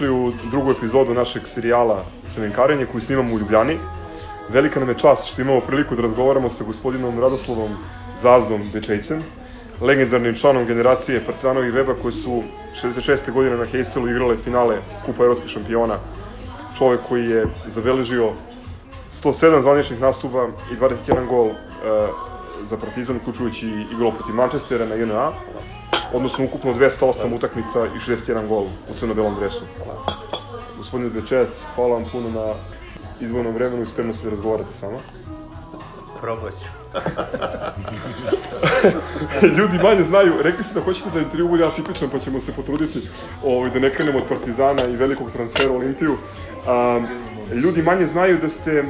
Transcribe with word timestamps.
Dobrodošli 0.00 0.46
u 0.46 0.50
drugu 0.50 0.70
epizodu 0.70 1.14
našeg 1.14 1.42
serijala 1.46 2.04
Semenkarenje 2.34 2.86
koju 2.86 3.00
snimamo 3.00 3.34
u 3.34 3.38
Ljubljani. 3.38 3.76
Velika 4.48 4.80
nam 4.80 4.88
je 4.88 4.98
čast 4.98 5.28
što 5.28 5.42
imamo 5.42 5.60
priliku 5.60 5.94
da 5.94 6.02
razgovaramo 6.02 6.48
sa 6.48 6.64
gospodinom 6.64 7.20
Radoslovom 7.20 7.70
Zazom 8.22 8.62
Bečejcem, 8.72 9.20
legendarnim 9.80 10.34
članom 10.34 10.64
generacije 10.66 11.20
Partizanovi 11.26 11.72
Weba 11.72 11.94
koji 12.02 12.12
su 12.12 12.42
66. 12.82 13.32
godine 13.32 13.56
na 13.56 13.66
Heyselu 13.66 14.10
igrale 14.10 14.36
finale 14.36 14.78
Kupa 15.06 15.22
evropskih 15.22 15.50
šampiona. 15.50 15.98
Čovek 16.78 17.00
koji 17.08 17.30
je 17.30 17.46
zabeležio 17.66 18.32
107 19.22 19.62
zvaničnih 19.62 20.00
nastupa 20.00 20.48
i 20.72 20.76
21 20.76 21.26
gol 21.28 21.46
uh, 21.46 21.54
za 22.70 22.76
Partizan, 22.76 23.16
uključujući 23.16 23.66
i 23.66 23.96
gol 23.98 24.12
protiv 24.12 24.34
Manchestera 24.34 24.86
na 24.86 24.94
JNA 24.94 25.32
odnosno 26.12 26.44
ukupno 26.44 26.74
208 26.74 27.34
utakmica 27.34 27.86
i 27.96 27.98
61 28.10 28.48
gol 28.48 28.62
u 28.62 28.94
crno-belom 29.00 29.34
dresu. 29.34 29.64
Gospodine 30.78 31.10
Dečejac, 31.10 31.48
hvala 31.74 31.94
vam 31.94 32.04
puno 32.12 32.30
na 32.30 32.54
izvojnom 33.20 33.52
vremenu 33.52 33.82
i 33.82 33.86
spremno 33.86 34.12
se 34.12 34.24
da 34.24 34.30
razgovarate 34.30 34.70
s 34.78 34.82
nama. 34.82 34.96
Probat 36.20 36.52
ću. 36.52 36.68
Ljudi 39.58 39.78
manje 39.82 40.04
znaju, 40.04 40.32
rekli 40.42 40.64
ste 40.64 40.74
da 40.74 40.80
hoćete 40.80 41.10
da 41.14 41.20
intervju 41.20 41.48
bude 41.48 41.64
atipičan, 41.66 42.10
pa 42.10 42.18
ćemo 42.18 42.40
se 42.40 42.52
potruditi 42.52 43.08
ovaj, 43.44 43.70
da 43.70 43.78
ne 43.78 43.90
krenemo 43.90 44.18
od 44.18 44.24
Partizana 44.28 44.84
i 44.84 44.96
velikog 44.96 45.30
transfera 45.30 45.72
u 45.72 45.76
Olimpiju. 45.76 46.12
Um, 46.12 47.06
ljudi 47.52 47.82
manje 47.82 48.06
znaju 48.06 48.38
da 48.38 48.48
ste 48.48 48.80
uh, 48.80 48.86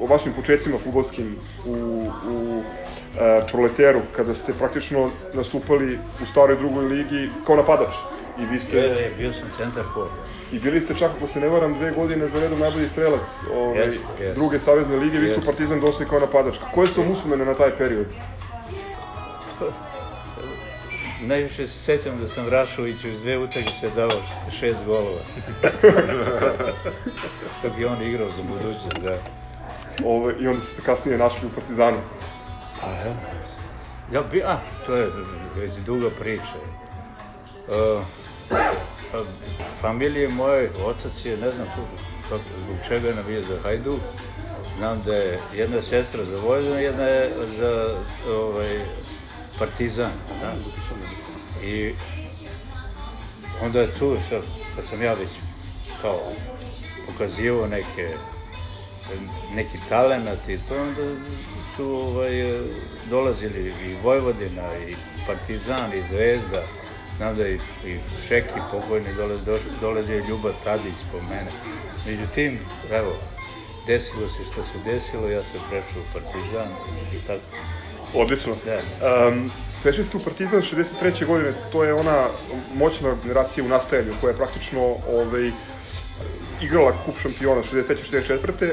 o 0.00 0.06
vašim 0.06 0.32
početcima 0.32 0.78
futbolskim 0.78 1.36
u, 1.66 1.74
u 2.30 2.62
proleteru, 3.50 4.00
kada 4.16 4.34
ste 4.34 4.52
praktično 4.52 5.10
nastupali 5.34 5.98
u 6.22 6.26
staroj 6.26 6.56
drugoj 6.56 6.84
ligi 6.84 7.30
kao 7.46 7.56
napadač. 7.56 7.94
I 8.38 8.46
vi 8.52 8.60
ste... 8.60 8.76
Je, 8.76 9.14
bio 9.18 9.32
sam 9.32 9.48
centar 9.56 9.84
for. 9.94 10.06
I 10.52 10.58
bili 10.58 10.80
ste 10.80 10.94
čak, 10.94 11.10
ako 11.16 11.26
se 11.26 11.40
ne 11.40 11.48
varam, 11.48 11.74
dve 11.74 11.90
godine 11.90 12.28
za 12.28 12.40
redom 12.40 12.58
najbolji 12.58 12.88
strelac 12.88 13.20
ovaj, 13.54 13.88
yes, 13.88 13.98
yes. 14.20 14.34
druge 14.34 14.58
savezne 14.58 14.96
lige, 14.96 15.18
vi 15.18 15.28
ste 15.28 15.40
yes. 15.40 15.46
Partizan 15.46 15.80
došli 15.80 16.06
kao 16.06 16.20
napadač. 16.20 16.56
Koje 16.74 16.86
su 16.86 17.00
vam 17.00 17.10
uspomene 17.10 17.44
na 17.44 17.54
taj 17.54 17.76
period? 17.76 18.06
Najviše 21.22 21.66
se 21.66 21.84
sećam 21.84 22.18
da 22.20 22.26
sam 22.26 22.48
Rašoviću 22.48 23.08
iz 23.08 23.20
dve 23.20 23.38
utakmice 23.38 23.90
dao 23.96 24.10
šest 24.50 24.78
golova. 24.86 25.20
Dok 27.62 27.78
je 27.78 27.86
on 27.86 28.02
igrao 28.02 28.28
za 28.28 28.42
budućnost, 28.42 28.98
da. 29.02 29.18
Ove, 30.04 30.34
I 30.40 30.48
onda 30.48 30.60
ste 30.60 30.74
se 30.74 30.82
kasnije 30.82 31.18
našli 31.18 31.48
u 31.48 31.54
Partizanu. 31.54 31.96
A, 32.82 33.14
ja. 34.12 34.22
Bi, 34.22 34.42
a, 34.42 34.60
to 34.86 34.94
je 34.94 35.10
već 35.56 35.72
duga 35.86 36.10
priča. 36.18 36.56
Uh, 37.68 38.04
familije 39.80 40.28
moje, 40.28 40.70
otac 40.84 41.24
je, 41.24 41.36
ne 41.36 41.50
znam 41.50 41.66
kako, 42.28 42.42
zbog 42.64 42.76
čega 42.88 43.14
navija 43.14 43.42
za 43.42 43.56
Hajduk. 43.62 44.00
Znam 44.78 45.02
da 45.06 45.14
je 45.14 45.40
jedna 45.54 45.82
sestra 45.82 46.24
za 46.24 46.36
Vojvodinu, 46.36 46.80
jedna 46.80 47.04
je 47.04 47.30
za 47.58 47.94
ovaj, 48.28 48.80
Partizan. 49.58 50.10
Da? 50.40 50.54
I 51.66 51.94
onda 53.62 53.80
je 53.80 53.98
tu, 53.98 54.16
sad, 54.28 54.42
kad 54.76 54.84
sam 54.84 55.02
ja 55.02 55.12
već 55.12 55.28
kao 56.02 56.20
pokazivao 57.06 57.66
neke 57.66 58.08
neki 59.54 59.78
talenat 59.88 60.48
i 60.48 60.58
to 60.68 60.82
onda 60.82 61.02
su 61.76 61.86
ovaj, 61.86 62.32
dolazili 63.10 63.72
i 63.86 63.94
Vojvodina 64.02 64.76
i 64.88 64.94
Partizan 65.26 65.92
i 65.92 66.02
Zvezda 66.10 66.62
znam 67.20 67.36
da 67.36 67.48
i, 67.48 67.54
i 67.84 67.98
Šeki 68.28 68.60
pokojni 68.70 69.14
dolazi, 69.16 69.44
do, 69.44 69.58
dolazi 69.80 70.12
i 70.12 70.28
Ljubav 70.28 70.52
Tadić 70.64 70.94
po 71.12 71.18
mene. 71.22 71.50
Međutim, 72.06 72.58
evo, 72.92 73.16
desilo 73.86 74.28
se 74.28 74.44
što 74.52 74.62
se 74.64 74.78
desilo, 74.84 75.28
ja 75.28 75.42
sam 75.42 75.60
prešao 75.70 76.02
u 76.02 76.12
Partizan 76.12 76.68
i 77.14 77.26
tako. 77.26 77.42
Odlično. 78.14 78.56
Da. 78.64 79.28
Um, 79.28 79.50
prešli 79.82 80.04
ste 80.04 80.16
u 80.16 80.20
Partizan 80.20 80.60
63. 80.60 81.26
godine, 81.26 81.52
to 81.72 81.84
je 81.84 81.94
ona 81.94 82.26
moćna 82.74 83.16
generacija 83.22 83.64
u 83.64 83.68
nastajanju 83.68 84.12
koja 84.20 84.30
je 84.30 84.36
praktično 84.36 84.96
ovaj, 85.08 85.50
igrala 86.60 86.92
kup 87.04 87.14
šampiona 87.22 87.62
63. 87.62 87.96
64. 88.12 88.72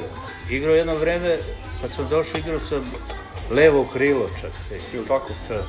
Igrao 0.50 0.76
jedno 0.76 0.96
vreme, 0.96 1.40
kad 1.82 1.92
sam 1.92 2.08
došao, 2.08 2.40
igrao 2.40 2.60
sam 2.60 2.92
levo 3.52 3.88
krilo 3.94 4.30
čak. 4.42 4.52
Ili 4.94 5.08
tako? 5.08 5.30
Da. 5.50 5.64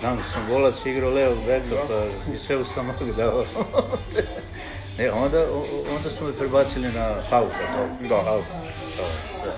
Znam 0.00 0.16
da 0.16 0.22
sam 0.22 0.46
golac 0.48 0.86
igrao 0.86 1.10
levo 1.10 1.34
da. 1.46 1.60
pa 1.88 2.32
i 2.34 2.36
sve 2.38 2.56
u 2.56 2.64
samog 2.64 2.94
dao. 3.16 3.44
ne, 4.98 5.10
onda, 5.24 5.46
onda 5.96 6.10
su 6.10 6.24
me 6.24 6.32
prebacili 6.32 6.88
na 6.92 7.14
Hauka. 7.30 7.66
To. 7.76 8.06
Da. 8.08 8.22
Hauka. 8.22 8.48
To, 8.96 9.02
da. 9.44 9.54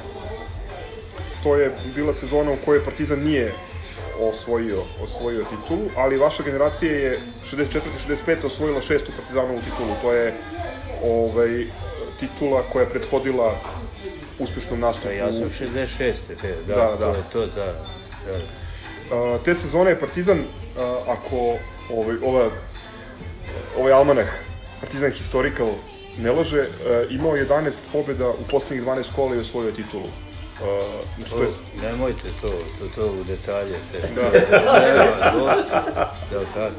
to 1.42 1.56
je 1.56 1.76
bila 1.94 2.14
sezona 2.14 2.50
u 2.50 2.56
kojoj 2.64 2.84
Partizan 2.84 3.18
nije 3.18 3.54
osvojio, 4.20 4.82
osvojio 5.02 5.44
titulu, 5.44 5.88
ali 5.96 6.16
vaša 6.16 6.42
generacija 6.42 6.92
je 6.92 7.20
64. 7.52 7.80
65. 8.26 8.46
osvojila 8.46 8.80
šestu 8.80 9.12
Partizanovu 9.16 9.60
titulu. 9.60 9.90
To 10.02 10.12
je 10.12 10.34
ovaj, 11.04 11.64
titula 12.20 12.62
koja 12.72 12.82
je 12.82 12.90
prethodila 12.90 13.56
uspešnom 14.38 14.80
nastupu. 14.80 15.14
Ja 15.14 15.32
sam 15.32 15.50
66. 15.60 16.14
Te, 16.40 16.54
da, 16.66 16.74
da, 16.74 16.96
da. 16.98 17.12
To 17.32 17.42
je 17.42 17.48
to, 17.48 17.54
da. 17.54 17.64
da. 18.26 18.36
Uh, 19.16 19.44
te 19.44 19.54
sezone 19.54 19.90
je 19.90 20.00
Partizan, 20.00 20.38
uh, 20.38 20.44
ako 21.08 21.58
ovaj, 21.90 22.16
ova, 22.22 22.50
ovaj 23.78 23.92
almanah 23.92 24.26
Partizan 24.80 25.12
Historical 25.12 25.70
ne 26.18 26.32
laže, 26.32 26.60
uh, 26.60 26.66
imao 27.10 27.36
11 27.36 27.72
pobjeda 27.92 28.28
u 28.28 28.44
poslednjih 28.50 28.86
12 28.86 29.04
kola 29.16 29.36
i 29.36 29.38
osvojio 29.38 29.72
titulu. 29.72 30.08
Uh, 30.60 30.66
znači, 31.16 31.30
to 31.30 31.42
je... 31.42 31.48
Nemojte 31.82 32.28
to, 32.40 32.48
to, 32.48 32.88
to 32.94 33.06
u 33.06 33.24
detalje. 33.24 33.74
Te. 33.92 34.08
Da. 34.14 34.22
da, 34.30 34.38
da, 36.30 36.44
tako. 36.54 36.74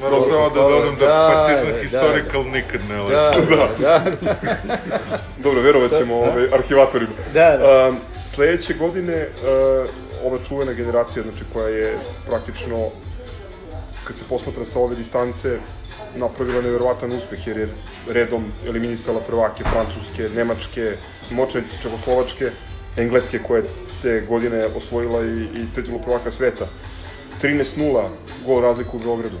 Moram 0.00 0.22
samo 0.30 0.48
da 0.48 0.60
dodam 0.60 0.96
da, 1.00 1.06
da 1.06 1.32
Partizan 1.34 1.72
da, 1.72 1.82
Historical 1.82 2.44
da, 2.44 2.50
nikad 2.50 2.80
ne 2.88 3.00
laže. 3.00 3.14
Da, 3.14 3.68
da. 3.80 3.98
da. 4.20 5.18
Dobro, 5.38 5.60
verovat 5.60 5.90
ćemo 5.90 6.20
da. 6.20 6.30
ovaj, 6.30 6.44
arhivatorima. 6.52 7.12
Da, 7.34 7.56
da. 7.56 7.88
Um, 7.88 7.96
sledeće 8.20 8.74
godine 8.74 9.26
uh, 9.26 9.88
ova 10.26 10.38
čuvena 10.48 10.72
generacija, 10.72 11.22
znači 11.22 11.44
koja 11.52 11.68
je 11.68 11.98
praktično 12.26 12.90
kad 14.04 14.16
se 14.16 14.24
posmatra 14.28 14.64
sa 14.64 14.78
ove 14.78 14.96
distance 14.96 15.58
napravila 16.16 16.62
neverovatan 16.62 17.12
uspeh 17.12 17.46
jer 17.46 17.56
je 17.58 17.68
redom 18.08 18.44
eliminisala 18.66 19.20
prvake 19.20 19.64
Francuske, 19.64 20.28
Nemačke, 20.36 20.96
moćne 21.30 21.62
Čegoslovačke, 21.82 22.50
Engleske 22.96 23.38
koja 23.38 23.58
je 23.58 23.68
te 24.02 24.20
godine 24.28 24.66
osvojila 24.66 25.24
i, 25.24 25.42
i 25.42 25.66
titulu 25.74 25.98
prvaka 26.04 26.30
sveta. 26.30 26.66
13-0 27.42 28.08
gol 28.46 28.60
razliku 28.60 28.96
u 28.96 29.00
Beogradu. 29.00 29.36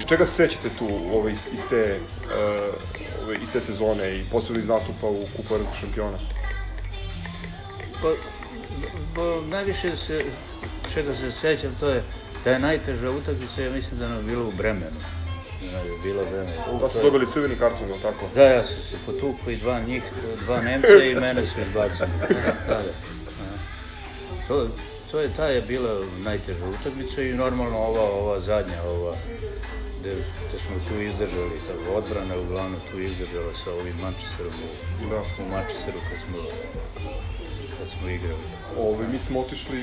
Iz 0.00 0.06
čega 0.06 0.26
se 0.26 0.32
sećate 0.32 0.68
tu 0.78 0.88
ove, 1.12 1.32
iz, 1.32 1.60
te, 1.70 1.98
uh, 2.24 3.24
ove, 3.24 3.36
iz 3.42 3.52
te 3.52 3.60
sezone 3.60 4.18
i 4.18 4.24
posebno 4.32 4.62
iz 4.62 4.68
nastupa 4.68 5.06
u 5.06 5.26
Kupu 5.36 5.54
Evropskog 5.54 5.78
šampiona? 5.80 6.18
Pa, 8.02 8.08
pa, 9.14 9.48
najviše 9.50 9.96
se, 9.96 10.24
čega 10.94 11.14
se 11.14 11.30
sećam, 11.30 11.76
to 11.80 11.88
je 11.88 12.02
da 12.44 12.50
je 12.50 12.58
najteža 12.58 13.10
utakmica, 13.10 13.62
ja 13.62 13.70
mislim 13.70 14.00
da 14.00 14.08
nam 14.08 14.28
je 14.28 14.38
u 14.38 14.50
Bremenu 14.50 15.19
je 15.64 15.98
bilo 16.02 16.22
vreme. 16.22 16.50
Da 16.80 16.88
su 16.88 16.98
dobili 17.02 17.26
crveni 17.32 17.56
karton, 17.56 17.88
ili 17.88 17.98
tako? 18.02 18.24
Da, 18.34 18.44
ja 18.44 18.64
sam 18.64 18.76
se 18.76 18.96
potukao 19.06 19.52
i 19.52 19.56
dva 19.56 19.80
njih, 19.80 20.02
dva 20.44 20.60
Nemca 20.60 21.04
i 21.04 21.14
mene 21.14 21.46
su 21.46 21.60
izbacili. 21.60 22.08
da, 22.68 22.82
da. 22.82 22.82
To, 24.48 24.68
to 25.10 25.20
je, 25.20 25.30
ta 25.36 25.46
je 25.46 25.60
bila 25.60 26.00
najteža 26.24 26.64
utakmica 26.66 27.22
i 27.22 27.32
normalno 27.32 27.78
ova, 27.78 28.02
ova 28.02 28.40
zadnja, 28.40 28.82
ova, 28.82 29.16
gde, 30.00 30.10
gde 30.48 30.58
smo 30.58 30.76
tu 30.88 31.00
izdržali, 31.00 31.56
ta 31.66 31.92
odbrana 31.92 32.34
je 32.34 32.40
uglavnom 32.40 32.80
tu 32.90 32.98
izdržala 32.98 33.54
sa 33.64 33.70
ovim 33.72 33.96
Manchesterom 34.02 34.52
u, 35.04 35.10
da. 35.10 35.44
u 35.44 35.48
Manchesteru 35.50 35.98
kad 36.08 36.18
smo, 36.24 36.38
kad 37.78 37.88
smo 37.98 38.08
igrali. 38.08 38.44
Ove, 38.78 39.08
mi 39.12 39.18
smo 39.18 39.40
otišli 39.40 39.82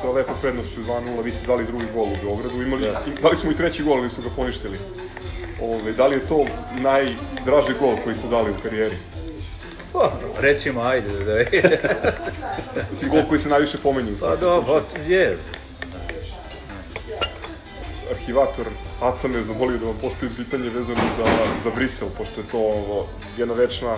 sa 0.00 0.10
lepom 0.10 0.34
prednošću 0.40 0.80
2-0, 0.80 1.22
vi 1.24 1.30
ste 1.30 1.46
dali 1.46 1.66
drugi 1.66 1.84
gol 1.94 2.04
u 2.04 2.16
Beogradu, 2.22 2.62
imali, 2.62 2.82
da. 2.82 3.02
dali 3.22 3.36
smo 3.36 3.50
i 3.50 3.56
treći 3.56 3.82
gol, 3.82 3.98
ali 3.98 4.10
su 4.10 4.22
ga 4.22 4.28
poništili. 4.36 4.78
Ove, 5.62 5.92
da 5.92 6.06
li 6.06 6.16
je 6.16 6.28
to 6.28 6.44
najdraži 6.80 7.72
gol 7.80 7.96
koji 8.04 8.16
ste 8.16 8.28
dali 8.28 8.50
u 8.50 8.62
karijeri? 8.62 8.96
Pa, 9.92 10.12
recimo, 10.40 10.80
ajde 10.80 11.24
da 11.24 11.32
je. 11.32 11.80
Mislim, 12.90 13.10
gol 13.10 13.22
koji 13.28 13.40
se 13.40 13.48
najviše 13.48 13.78
pomenju. 13.78 14.16
Pa 14.20 14.36
dobro, 14.36 14.82
je. 15.08 15.38
Arhivator 18.10 18.66
Aca 19.00 19.28
me 19.28 19.42
zamolio 19.42 19.78
da 19.78 19.86
vam 19.86 19.96
postavim 20.00 20.34
pitanje 20.34 20.70
vezano 20.70 21.00
za, 21.18 21.24
za 21.64 21.70
Brisel, 21.76 22.08
pošto 22.18 22.40
je 22.40 22.46
to 22.46 22.58
ovo, 22.58 23.06
jedna 23.36 23.54
večna 23.54 23.96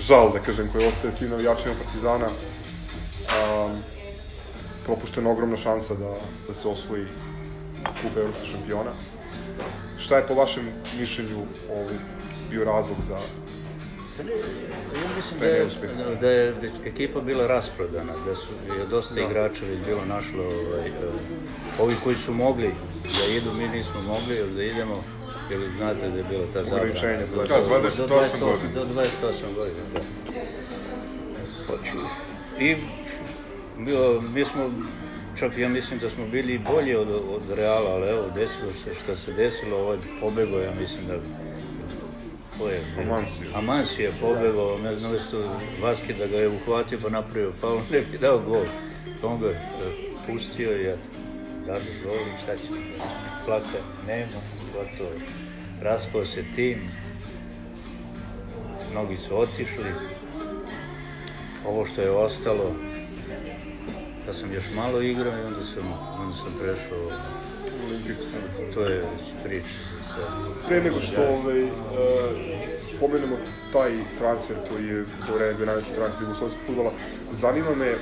žal, 0.00 0.32
da 0.32 0.38
kažem, 0.38 0.68
koja 0.72 0.88
ostaje 0.88 1.12
svim 1.12 1.30
navijačima 1.30 1.74
Partizana. 1.84 2.26
Um, 2.26 3.82
propuštena 4.84 5.30
ogromna 5.30 5.56
šansa 5.56 5.94
da, 5.94 6.14
da 6.48 6.54
se 6.54 6.68
osvoji 6.68 7.06
kup 8.02 8.16
evropskog 8.16 8.48
šampiona. 8.50 8.92
Šta 9.98 10.16
je 10.16 10.26
po 10.26 10.34
vašem 10.34 10.68
mišljenju 11.00 11.46
ovaj, 11.70 11.96
bio 12.50 12.64
razlog 12.64 12.96
za 13.08 13.18
Ja 14.18 15.16
mislim 15.16 15.40
da 15.40 15.46
je, 15.46 15.68
da 16.20 16.28
je 16.28 16.54
ekipa 16.86 17.20
bila 17.20 17.46
rasprodana, 17.46 18.12
da 18.26 18.34
su 18.34 18.54
je 18.78 18.86
dosta 18.86 19.14
da. 19.14 19.20
igrača 19.20 19.64
već 19.64 19.78
bilo 19.86 20.04
našlo 20.04 20.44
ovaj, 20.44 20.88
eh, 20.88 20.92
ovi 21.80 21.94
koji 22.04 22.16
su 22.16 22.34
mogli 22.34 22.70
da 23.02 23.34
idu, 23.34 23.52
mi 23.52 23.68
nismo 23.68 24.02
mogli 24.02 24.54
da 24.56 24.62
idemo, 24.62 24.94
jer 25.50 25.60
znate 25.76 26.08
da 26.10 26.18
je 26.18 26.24
bila 26.30 26.46
ta 26.52 26.64
zabrana. 26.64 27.20
Do, 27.34 27.42
da, 27.42 27.80
28 27.80 27.96
do, 27.96 28.06
28 28.06 28.40
godina. 28.40 28.72
Do 28.74 28.84
28 28.84 29.54
godina, 29.54 29.82
da. 29.94 30.00
Hoću. 31.66 31.98
I 32.58 32.74
bio, 32.74 33.03
mi 34.34 34.44
smo, 34.44 34.70
čak 35.38 35.58
ja 35.58 35.68
mislim 35.68 36.00
da 36.00 36.10
smo 36.10 36.26
bili 36.26 36.60
bolji 36.72 36.94
od, 36.94 37.10
od 37.10 37.42
Reala, 37.56 37.90
ali 37.90 38.08
evo, 38.08 38.22
desilo 38.34 38.72
se 38.72 38.94
što 39.02 39.14
se 39.14 39.32
desilo, 39.32 39.76
ovaj 39.78 39.98
pobego, 40.20 40.58
ja 40.58 40.72
mislim 40.80 41.06
da 41.06 41.14
ko 42.58 42.68
je 42.68 42.80
Amansi. 42.98 43.44
Amansi 43.54 44.02
je 44.02 44.12
pobegao, 44.20 44.78
ne 44.78 44.94
znam 44.94 45.12
li 45.12 45.18
su 45.18 45.42
Vaski 45.82 46.14
da 46.14 46.26
ga 46.26 46.36
je 46.36 46.48
uhvatio 46.48 46.98
pa 47.02 47.08
napravio 47.08 47.52
faul, 47.60 47.80
ne 47.90 48.00
bi 48.00 48.18
dao 48.18 48.38
gol. 48.38 48.64
On 49.22 49.40
ga 49.40 49.48
e, 49.48 49.54
pustio 50.26 50.80
i 50.80 50.84
ja 50.84 50.96
dadu 51.66 51.90
gol 52.04 52.16
i 52.16 52.42
šta 52.42 52.56
će 52.56 52.62
plaka, 53.44 53.78
nema, 54.06 54.40
gotovo. 54.72 55.10
Raspao 55.82 56.24
se 56.24 56.44
tim, 56.54 56.78
mnogi 58.92 59.16
su 59.16 59.38
otišli, 59.38 59.92
ovo 61.66 61.86
što 61.86 62.02
je 62.02 62.10
ostalo, 62.10 62.74
da 64.26 64.32
sam 64.32 64.52
još 64.52 64.64
malo 64.74 65.00
igrao 65.00 65.32
i 65.38 65.46
onda 65.46 65.64
sam, 65.64 65.84
onda 66.20 66.36
sam 66.36 66.52
prešao 66.60 67.10
To 68.74 68.80
je 68.80 69.04
priča 69.44 69.74
za 69.90 70.12
sve. 70.12 70.24
Pre 70.68 70.80
nego 70.82 71.00
što 71.00 71.22
ovaj, 71.22 71.62
uh, 71.62 71.70
pomenemo 73.00 73.36
taj 73.72 74.04
transfer 74.18 74.56
koji 74.68 74.86
je 74.86 75.04
vreme 75.34 75.54
bio 75.54 75.66
najveći 75.66 75.92
transfer 75.92 76.22
jugoslovenskog 76.22 76.66
futbola, 76.66 76.92
zanima 77.20 77.74
me 77.74 77.94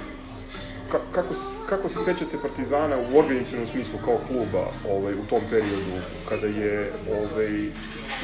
ka, 0.92 0.98
kako, 1.14 1.34
se, 1.34 1.40
kako 1.68 1.88
se 1.88 1.98
sećate 2.04 2.38
Partizana 2.42 2.96
u 2.98 3.18
organizacijnom 3.18 3.66
smislu 3.66 3.98
kao 4.04 4.18
kluba 4.28 4.64
ovaj, 4.90 5.14
u 5.14 5.26
tom 5.30 5.40
periodu 5.50 5.94
kada 6.28 6.46
je 6.46 6.90
ovaj, 7.10 7.50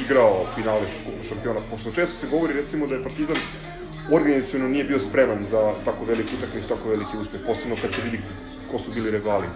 igrao 0.04 0.46
finale 0.54 0.86
šampiona, 1.28 1.60
pošto 1.70 1.90
često 1.90 2.14
se 2.20 2.26
govori 2.30 2.52
recimo 2.52 2.86
da 2.86 2.94
je 2.94 3.02
Partizan 3.02 3.36
organizacijno 4.10 4.68
nije 4.68 4.84
bio 4.84 4.98
spreman 4.98 5.44
za 5.50 5.72
tako 5.84 6.04
veliki 6.04 6.34
utakmicu, 6.38 6.68
tako 6.68 6.88
veliki 6.88 7.16
uspeh, 7.16 7.40
posebno 7.46 7.76
kad 7.82 7.94
se 7.94 8.00
vidi 8.04 8.20
ko 8.70 8.78
su 8.78 8.90
bili 8.94 9.10
rivali. 9.10 9.46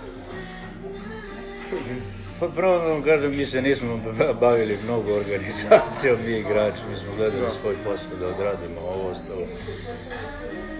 Pa 2.40 2.48
prvo 2.48 2.78
da 2.78 2.84
vam 2.84 3.02
kažem, 3.02 3.36
mi 3.36 3.46
se 3.46 3.62
nismo 3.62 4.00
bavili 4.40 4.78
mnogo 4.84 5.14
organizacijom, 5.14 6.18
mi 6.24 6.38
igrači, 6.38 6.80
mi 6.90 6.96
smo 6.96 7.16
gledali 7.16 7.40
da. 7.40 7.50
svoj 7.50 7.74
posao 7.84 8.18
da 8.20 8.26
odradimo 8.26 8.80
ovo 8.80 9.10
ostalo. 9.10 9.46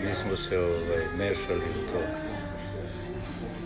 Nismo 0.09 0.37
se 0.37 0.59
ovaj, 0.59 1.03
mešali 1.19 1.61
u 1.61 1.93
to. 1.93 2.01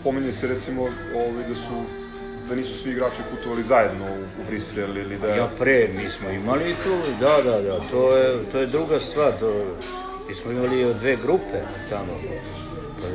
Pominje 0.03 0.31
se 0.31 0.47
recimo 0.47 0.81
ovaj, 1.15 1.43
da 1.49 1.55
su 1.55 2.06
da 2.49 2.55
nisu 2.55 2.73
svi 2.73 2.91
igrači 2.91 3.21
putovali 3.31 3.63
zajedno 3.63 4.05
u, 4.05 4.41
u 4.41 4.45
Brisel 4.47 4.97
ili 4.97 5.17
da... 5.17 5.27
Ja 5.27 5.49
pre, 5.59 5.89
mi 5.95 6.09
smo 6.09 6.29
imali 6.29 6.75
tu, 6.83 6.95
da, 7.19 7.41
da, 7.43 7.61
da, 7.61 7.79
to 7.91 8.17
je, 8.17 8.39
to 8.51 8.59
je 8.59 8.67
druga 8.67 8.99
stvar, 8.99 9.31
to, 9.39 9.53
mi 10.29 10.35
smo 10.35 10.51
imali 10.51 10.93
dve 10.93 11.15
grupe 11.15 11.59
tamo. 11.89 12.19
Pa, 13.01 13.07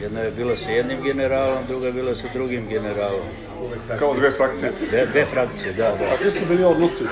Jedna 0.00 0.20
je 0.20 0.30
bila 0.30 0.56
sa 0.56 0.70
jednim 0.70 1.02
generalom, 1.02 1.62
druga 1.68 1.86
je 1.86 1.92
bila 1.92 2.14
sa 2.14 2.28
drugim 2.32 2.68
generalom. 2.68 3.28
Kao 3.98 4.14
dve 4.14 4.30
frakcije. 4.30 4.72
Dve, 4.90 5.06
dve 5.06 5.24
frakcije, 5.24 5.72
da, 5.72 5.82
da. 5.98 6.04
A 6.04 6.16
gde 6.20 6.30
su 6.30 6.46
bili 6.48 6.64
odnosi? 6.64 7.04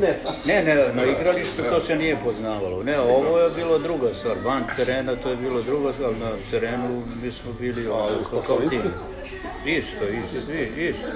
Ne, 0.00 0.14
ne, 0.46 0.64
ne, 0.64 0.94
na 0.94 1.04
igralištu 1.04 1.62
to 1.70 1.80
se 1.80 1.96
nije 1.96 2.16
poznavalo. 2.24 2.82
Ne, 2.82 3.00
ovo 3.00 3.38
je 3.38 3.50
bilo 3.50 3.78
druga 3.78 4.14
stvar. 4.14 4.36
Van 4.44 4.64
terena 4.76 5.16
to 5.16 5.30
je 5.30 5.36
bilo 5.36 5.62
druga 5.62 5.92
stvar, 5.92 6.12
na 6.20 6.30
terenu 6.50 7.02
mi 7.22 7.30
smo 7.30 7.52
bili 7.60 7.88
ono, 7.88 8.42
kao 8.46 8.58
tim. 8.70 8.80
Isto, 9.66 10.04
isto, 10.36 10.52
isto. 10.76 11.08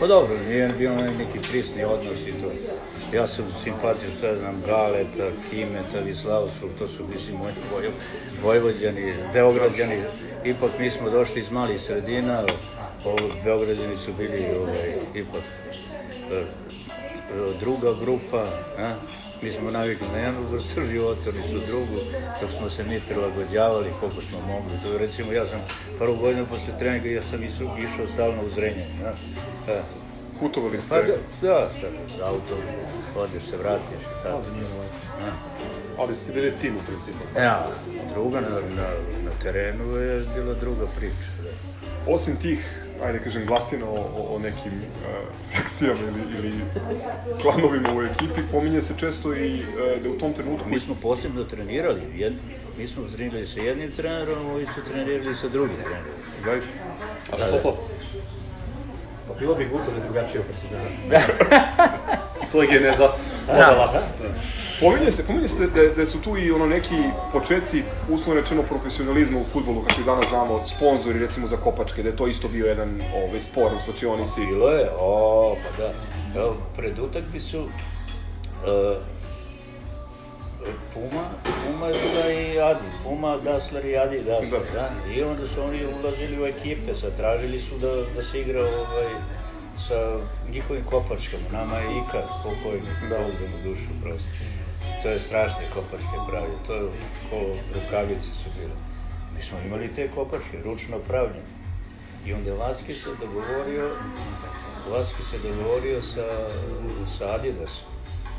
Pa 0.00 0.06
dobro, 0.06 0.38
nije 0.48 0.68
bilo 0.78 0.94
neki 0.96 1.38
prisni 1.50 1.84
odnos 1.84 2.18
i 2.26 2.32
to. 2.32 2.50
Ja 3.16 3.26
sam 3.26 3.44
simpatičan, 3.62 4.10
sve 4.20 4.36
znam, 4.36 4.62
Galeta, 4.66 5.30
Kimeta, 5.50 6.00
Vislavskog, 6.04 6.70
to 6.78 6.88
su, 6.88 7.04
mislim, 7.14 7.36
moji 7.36 7.52
voj, 7.72 7.90
vojvođani, 8.42 9.14
beograđani. 9.32 10.02
Ipak 10.44 10.70
mi 10.78 10.90
smo 10.90 11.10
došli 11.10 11.40
iz 11.40 11.50
malih 11.50 11.80
sredina, 11.80 12.42
ovo, 13.04 13.34
beograđani 13.44 13.96
su 13.96 14.12
bili 14.12 14.44
ovaj, 14.60 14.94
ipak 15.14 15.42
e, 16.32 16.44
druga 17.60 17.92
grupa, 18.00 18.46
a? 18.78 18.94
mi 19.42 19.52
smo 19.52 19.70
navikli 19.70 20.06
na 20.12 20.18
jednu 20.18 20.40
vrstu 20.50 20.80
života, 20.90 21.20
oni 21.30 21.60
su 21.60 21.66
drugu, 21.66 21.96
dok 22.40 22.50
smo 22.58 22.70
se 22.70 22.84
mi 22.84 23.00
prilagođavali 23.00 23.90
koliko 24.00 24.22
smo 24.22 24.40
mogli. 24.40 24.70
To, 24.84 24.98
recimo, 24.98 25.32
ja 25.32 25.46
sam 25.46 25.60
prvu 25.98 26.16
godinu 26.16 26.46
posle 26.46 26.78
treninga, 26.78 27.08
ja 27.08 27.22
sam 27.22 27.42
išao, 27.42 27.76
išao 27.78 28.06
stalno 28.14 28.42
u 28.42 28.48
zrenje. 28.54 28.86
Ja? 29.02 29.12
Ja. 29.74 29.82
Putovali 30.40 30.78
ste? 30.78 30.88
Pa 30.88 30.96
da, 30.96 31.16
da, 31.42 31.68
sa 32.18 32.26
auto, 32.26 32.56
odeš 33.16 33.42
se, 33.42 33.56
vratiš. 33.56 34.04
Tako. 34.22 34.42
Ja. 35.20 35.32
Ali 35.98 36.14
ste 36.14 36.32
bili 36.32 36.52
tim 36.60 36.76
u 36.76 36.80
principu? 36.86 37.38
Ja, 37.38 37.68
druga 38.14 38.40
na, 38.40 38.48
na, 38.48 38.88
na 39.24 39.30
terenu 39.42 39.96
je 39.96 40.24
bila 40.34 40.54
druga 40.54 40.86
priča. 40.96 41.30
Da. 41.42 41.50
Osim 42.12 42.36
tih 42.36 42.79
ajde 43.02 43.18
da 43.18 43.24
kažem, 43.24 43.46
glasina 43.46 43.86
o, 43.86 43.94
o, 43.94 44.36
o 44.36 44.38
nekim 44.38 44.72
uh, 44.72 45.08
frakcijama 45.52 46.00
ili, 46.00 46.48
ili 46.48 46.52
klanovima 47.42 47.88
u 47.96 48.02
ekipi, 48.02 48.40
pominje 48.52 48.82
se 48.82 48.94
često 48.98 49.34
i 49.34 49.60
uh, 49.60 50.02
da 50.02 50.10
u 50.10 50.18
tom 50.18 50.32
trenutku... 50.32 50.68
Mi 50.68 50.80
smo 50.80 50.94
posebno 51.02 51.44
trenirali, 51.44 52.00
jed, 52.14 52.34
mi 52.78 52.86
smo 52.86 53.02
trenirali 53.16 53.46
sa 53.46 53.60
jednim 53.60 53.90
trenerom, 53.90 54.46
ovi 54.46 54.66
su 54.66 54.92
trenirali 54.92 55.34
sa 55.34 55.48
drugim 55.48 55.76
trenerom. 55.76 56.14
Zaista? 56.44 56.72
A 57.32 57.36
što 57.36 57.50
da, 57.50 57.62
da. 57.62 57.76
Pa 59.28 59.34
bilo 59.38 59.54
bi 59.54 59.64
guto 59.64 59.90
da 59.90 60.04
drugačije 60.04 60.40
u 60.40 60.44
Partizanu. 60.50 60.86
to 62.52 62.62
je 62.62 62.68
geneza. 62.68 63.08
Da, 63.46 63.54
da. 63.56 64.02
Pominje 64.80 65.12
se, 65.12 65.26
pominje 65.26 65.48
se 65.48 65.56
da, 65.58 65.66
da, 65.66 65.94
da 65.94 66.06
su 66.06 66.20
tu 66.22 66.36
i 66.38 66.50
ono 66.50 66.66
neki 66.66 66.96
početci, 67.32 67.82
uslovno 68.08 68.40
rečeno, 68.40 68.62
profesionalizma 68.62 69.40
u 69.40 69.44
futbolu, 69.44 69.82
kako 69.82 70.00
i 70.00 70.04
danas 70.04 70.28
znamo, 70.28 70.66
sponzori 70.66 71.18
recimo 71.18 71.46
za 71.46 71.56
kopačke, 71.56 72.02
da 72.02 72.08
je 72.08 72.16
to 72.16 72.26
isto 72.26 72.48
bio 72.48 72.66
jedan 72.66 73.00
ovaj, 73.14 73.40
spor 73.40 73.72
u 73.72 73.84
slačionici. 73.84 74.40
Bilo 74.40 74.70
je, 74.70 74.90
o, 74.98 75.56
pa 75.62 75.82
da. 75.82 75.92
Evo, 76.40 76.56
pred 76.76 76.98
utakmicu 76.98 77.60
uh, 77.60 77.68
Puma, 80.94 81.24
Puma 81.66 81.86
je 81.86 81.92
bila 81.92 82.32
i 82.32 82.60
Adi, 82.60 82.88
Puma, 83.04 83.36
Dasler 83.36 83.84
i 83.86 83.96
Adi, 83.96 84.20
Dasler, 84.20 84.62
da. 84.74 84.80
da. 84.80 85.12
I 85.14 85.22
onda 85.22 85.46
su 85.46 85.62
oni 85.62 85.86
ulazili 86.00 86.42
u 86.42 86.46
ekipe, 86.46 86.94
sad 86.94 87.16
tražili 87.16 87.60
su 87.60 87.78
da, 87.78 87.94
da 88.16 88.22
se 88.22 88.40
igra 88.40 88.60
ovaj, 88.60 89.12
sa 89.88 90.18
njihovim 90.52 90.84
kopačkama, 90.84 91.44
nama 91.52 91.76
je 91.76 91.86
Ikar, 91.98 92.22
pokojnik, 92.44 92.98
da. 93.10 93.18
Bog 93.18 93.50
mu 93.50 93.70
dušu 93.70 93.90
prosto 94.02 94.59
to 95.02 95.08
je 95.08 95.20
strašne 95.20 95.64
kopačke 95.74 96.16
pravi, 96.28 96.52
to 96.66 96.74
je 96.74 96.82
ko 97.30 97.36
rukavice 97.74 98.30
su 98.42 98.48
bile. 98.58 98.76
Mi 99.36 99.42
smo 99.42 99.58
imali 99.66 99.94
te 99.94 100.10
kopačke, 100.14 100.62
ručno 100.64 100.98
pravljene. 100.98 101.50
I 102.26 102.32
onda 102.32 102.54
Vaski 102.54 102.94
se 102.94 103.10
dogovorio, 103.20 103.90
Vaski 104.92 105.22
se 105.30 105.38
dogovorio 105.38 106.02
sa, 106.02 106.26
sa 107.18 107.34
Adidasom. 107.34 107.88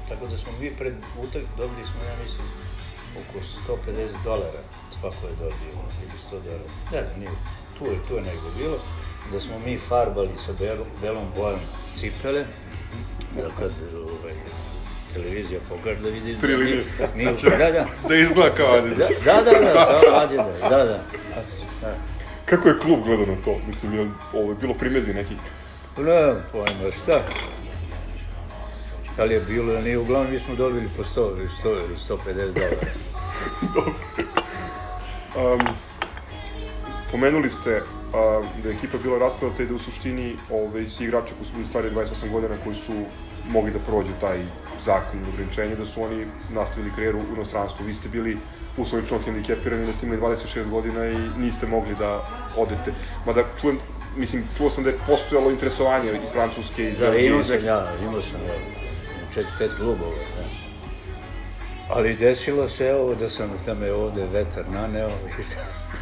Tako 0.09 0.27
da 0.27 0.37
smo 0.37 0.51
mi 0.59 0.71
pred 0.71 0.93
utak 1.23 1.43
dobili 1.57 1.85
smo, 1.85 2.03
ja 2.03 2.15
mislim, 2.23 2.47
oko 3.21 3.37
150 3.87 4.23
dolara. 4.23 4.61
Svako 4.99 5.27
je 5.27 5.33
dobio, 5.33 5.73
ili 6.03 6.17
100 6.31 6.43
dolara. 6.45 6.69
Ne 6.91 7.05
znam, 7.05 7.19
nije, 7.19 7.31
tu 7.77 7.85
je, 7.85 7.97
tu 8.07 8.15
je 8.15 8.21
nego 8.21 8.47
bilo. 8.57 8.77
Da 9.31 9.39
smo 9.39 9.59
mi 9.65 9.77
farbali 9.77 10.37
sa 10.45 10.53
belom 11.01 11.27
bojom 11.35 11.59
cipele, 11.95 12.45
da 13.35 13.49
kad 13.59 13.71
ovaj, 13.95 14.33
televizija 15.13 15.59
pokaže 15.69 15.99
da 15.99 16.09
vidi 16.09 16.35
da 16.35 16.47
mi, 16.47 16.55
mi, 17.15 17.25
da, 17.57 17.71
da. 17.71 17.85
da 18.07 18.15
izgleda 18.15 18.55
kao 18.55 18.75
Adidas. 18.75 19.09
Da, 19.25 19.33
da, 19.33 19.51
da, 19.51 19.59
da, 19.59 20.01
kao 20.03 20.15
Adidas, 20.15 20.59
da, 20.61 20.69
da. 20.69 21.03
da. 21.81 21.95
Kako 22.45 22.69
je 22.69 22.79
klub 22.79 23.03
gledao 23.03 23.25
na 23.25 23.41
to? 23.45 23.59
Mislim, 23.67 23.93
je 23.93 24.07
ovo 24.33 24.51
je 24.51 24.57
bilo 24.61 24.73
primedbi 24.73 25.13
nekih? 25.13 25.37
Ne, 25.97 26.33
pojma, 26.51 26.91
šta? 27.03 27.21
Da 29.17 29.23
li 29.23 29.33
je 29.33 29.39
bilo 29.39 29.73
ili 29.73 29.83
nije, 29.83 29.97
uglavnom 29.97 30.31
mi 30.31 30.39
smo 30.39 30.55
dobili 30.55 30.89
po 30.97 31.03
100 31.03 31.37
ili 31.37 31.47
100 31.63 31.69
ili 31.69 31.95
150 32.09 32.53
dolara. 32.53 32.75
Dobro. 33.75 33.93
Um, 35.35 35.59
pomenuli 37.11 37.49
ste 37.49 37.81
a, 38.13 38.41
da 38.63 38.69
je 38.69 38.75
ekipa 38.75 38.97
bila 38.97 39.19
raspadata 39.19 39.63
i 39.63 39.65
da 39.65 39.75
u 39.75 39.79
suštini 39.79 40.35
ove, 40.49 40.61
ovaj, 40.61 40.89
svi 40.89 41.05
igrači 41.05 41.33
koji 41.37 41.49
su 41.49 41.55
bili 41.55 41.67
stari 41.69 41.89
28 41.89 42.31
godina 42.31 42.55
koji 42.63 42.75
su 42.75 42.93
mogli 43.49 43.71
da 43.71 43.79
prođu 43.79 44.11
taj 44.21 44.39
zakon 44.85 45.19
ograničenja, 45.33 45.75
da 45.75 45.85
su 45.85 46.03
oni 46.03 46.25
nastavili 46.49 46.91
karijeru 46.95 47.19
u 47.19 47.35
inostranstvu. 47.35 47.85
Vi 47.85 47.93
ste 47.93 48.09
bili 48.09 48.37
uslovično 48.77 49.19
hendikepirani, 49.25 49.85
da 49.85 49.93
ste 49.93 50.05
imali 50.05 50.21
26 50.21 50.69
godina 50.69 51.07
i 51.07 51.29
niste 51.37 51.67
mogli 51.67 51.95
da 51.95 52.23
odete. 52.57 52.93
Mada 53.25 53.43
čujem 53.61 53.79
mislim, 54.15 54.43
čuo 54.57 54.69
sam 54.69 54.83
da 54.83 54.89
je 54.89 54.97
postojalo 55.07 55.51
interesovanje 55.51 56.11
iz 56.11 56.31
Francuske, 56.33 56.89
iz 56.89 56.97
da, 56.97 57.05
Belgije. 57.05 57.29
Da, 57.29 57.35
imao 57.35 57.43
sam 57.43 57.65
ja, 57.65 57.87
imao 58.01 58.21
sam 58.21 58.39
ja, 58.47 58.53
četiri, 59.33 59.51
pet 59.57 59.71
klubova, 59.75 60.11
da. 60.37 60.43
Ali 61.89 62.15
desilo 62.15 62.67
se 62.67 62.93
ovo 62.93 63.15
da 63.15 63.29
sam 63.29 63.49
da 63.65 63.73
me 63.73 63.91
ovde 63.93 64.25
vetar 64.33 64.69
naneo 64.69 65.09
i 65.09 65.43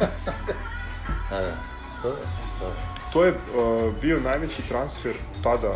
da, 1.30 1.40
da, 1.40 1.56
to, 2.02 2.16
to. 2.58 2.72
To 3.12 3.24
je 3.24 3.32
uh, 3.32 4.00
bio 4.00 4.20
najveći 4.20 4.62
transfer 4.68 5.14
tada 5.42 5.70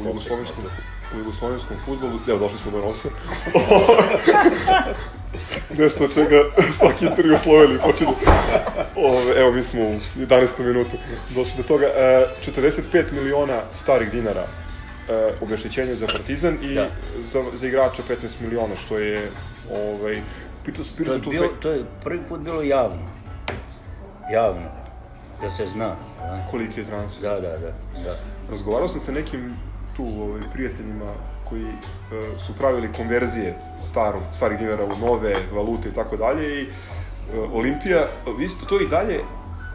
u 0.00 0.04
jugoslovenskom 0.06 0.64
u 1.14 1.18
jugoslovenskom 1.18 1.76
futbolu, 1.84 2.18
evo 2.28 2.38
došli 2.38 2.58
smo 2.58 2.70
do 2.70 2.80
Rosa. 2.80 3.08
Nešto 5.78 6.04
od 6.04 6.14
čega 6.14 6.42
svaki 6.72 7.06
intervju 7.06 7.38
Sloveniji 7.42 7.78
počinje. 7.78 8.12
Ove, 8.96 9.40
evo 9.40 9.52
mi 9.52 9.62
smo 9.62 9.80
u 9.80 9.94
11. 10.16 10.64
minutu 10.64 10.96
došli 11.34 11.52
do 11.56 11.62
toga. 11.62 11.86
E, 11.86 12.26
45 12.46 13.12
miliona 13.12 13.60
starih 13.72 14.10
dinara 14.10 14.46
e, 15.08 15.96
za 15.96 16.06
Partizan 16.06 16.58
i 16.62 16.74
da. 16.74 16.86
za, 17.32 17.42
za 17.54 17.66
igrača 17.66 18.02
15 18.08 18.16
miliona, 18.40 18.76
što 18.76 18.98
je 18.98 19.30
ovaj, 19.72 20.20
pitao, 20.64 20.84
pitao 20.96 21.18
to, 21.18 21.32
je 21.32 21.38
bilo, 21.38 21.48
to 21.60 21.70
je 21.70 21.84
prvi 22.04 22.20
put 22.28 22.40
bilo 22.40 22.62
javno. 22.62 23.08
Javno. 24.32 24.70
Da 25.42 25.50
se 25.50 25.66
zna. 25.66 25.96
Da. 26.18 26.46
Koliki 26.50 26.80
je 26.80 26.86
transfer. 26.86 27.22
Da, 27.22 27.40
da, 27.40 27.58
da. 27.58 27.72
da. 28.04 28.16
Razgovarao 28.50 28.88
sam 28.88 29.00
sa 29.00 29.12
nekim 29.12 29.56
tu 29.96 30.04
ovaj, 30.04 30.40
prijateljima 30.52 31.12
koji 31.48 31.64
e, 31.64 32.38
su 32.46 32.52
pravili 32.58 32.92
konverzije 32.96 33.54
starog, 33.90 34.22
starih 34.32 34.58
dinara 34.58 34.84
u 34.84 35.06
nove 35.06 35.34
valute 35.52 35.88
i 35.88 35.92
tako 35.92 36.16
dalje 36.16 36.62
i 36.62 36.64
e, 36.64 36.68
Olimpija, 37.52 38.06
vi 38.38 38.48
ste 38.48 38.66
to 38.66 38.80
i 38.80 38.88
dalje, 38.88 39.20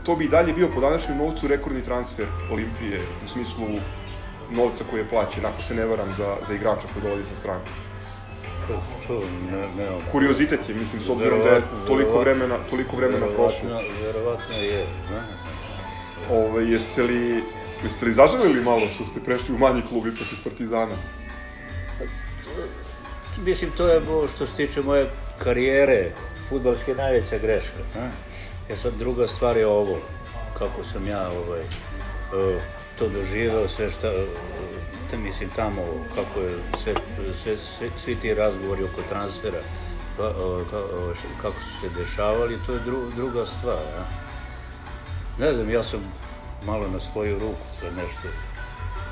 to 0.04 0.16
bi 0.16 0.26
i 0.26 0.30
dalje 0.30 0.54
bio 0.54 0.68
po 0.76 0.82
današnjem 0.82 1.18
novcu 1.18 1.48
rekordni 1.48 1.84
transfer 1.84 2.26
Olimpije 2.52 3.00
u 3.26 3.30
smislu 3.30 3.66
novca 4.52 4.84
koji 4.90 5.00
je 5.00 5.10
plaćen, 5.10 5.46
ako 5.46 5.62
se 5.62 5.76
ne 5.76 5.86
varam, 5.86 6.14
za, 6.18 6.36
za 6.48 6.54
igrača 6.54 6.88
koji 6.94 7.04
dolazi 7.04 7.30
sa 7.30 7.38
strane. 7.40 7.62
To, 8.68 8.74
to 9.08 9.14
ne, 9.52 9.62
ne, 9.78 9.90
Kuriozitet 10.12 10.70
je, 10.70 10.76
mislim, 10.76 11.02
s 11.02 11.10
obzirom 11.10 11.40
da 11.40 11.50
je 11.50 11.62
toliko 11.88 12.20
vremena, 12.20 12.58
toliko 12.70 12.96
vremena 12.96 13.28
prošlo. 13.36 13.70
Verovatno 14.04 14.56
je, 14.56 14.86
ne? 15.12 15.22
Ove, 16.30 16.68
jeste 16.68 17.04
li 17.04 17.44
Jeste 17.84 18.06
li 18.06 18.14
zaželili 18.14 18.64
malo 18.64 18.88
što 18.96 19.06
ste 19.06 19.20
prešli 19.20 19.56
u 19.56 19.58
manji 19.58 19.82
klub 19.90 20.08
ipak 20.08 20.32
iz 20.32 20.44
Partizana? 20.44 20.96
Mislim, 23.46 23.72
to 23.78 23.88
je 23.88 24.02
što 24.36 24.46
se 24.46 24.54
tiče 24.54 24.82
moje 24.82 25.10
karijere, 25.44 26.12
futbalske 26.50 26.96
najveća 26.96 27.38
greška. 27.38 27.82
A? 27.96 28.04
Ja 28.70 28.76
e 28.76 28.78
sad 28.78 28.94
druga 29.00 29.28
stvar 29.28 29.58
je 29.58 29.68
ovo, 29.68 29.98
kako 30.58 30.84
sam 30.84 31.08
ja 31.08 31.30
ovaj, 31.30 31.62
e, 31.62 32.60
to 33.00 33.10
doživeo, 33.10 33.68
sve 33.68 33.92
šta, 33.92 34.12
te 35.12 35.18
mislim 35.18 35.50
tamo, 35.56 35.82
kako 36.16 36.40
je 36.40 36.56
sve, 36.84 36.94
sve, 37.44 37.56
sve, 37.78 37.90
svi 38.04 38.16
ti 38.16 38.34
razgovori 38.34 38.84
oko 38.84 39.02
transfera, 39.10 39.62
ka, 40.18 40.78
kako 41.42 41.56
su 41.62 41.82
se 41.82 41.90
dešavali, 42.00 42.58
to 42.66 42.74
je 42.74 42.80
dru, 42.80 42.98
druga 43.16 43.46
stvar. 43.46 43.84
A? 43.98 44.06
Ne 45.40 45.54
znam, 45.54 45.70
ja 45.70 45.84
sam 45.84 46.00
malo 46.66 46.88
na 46.88 47.00
svoju 47.00 47.40
ruku 47.40 47.66
kad 47.82 47.94
nešto 47.96 48.28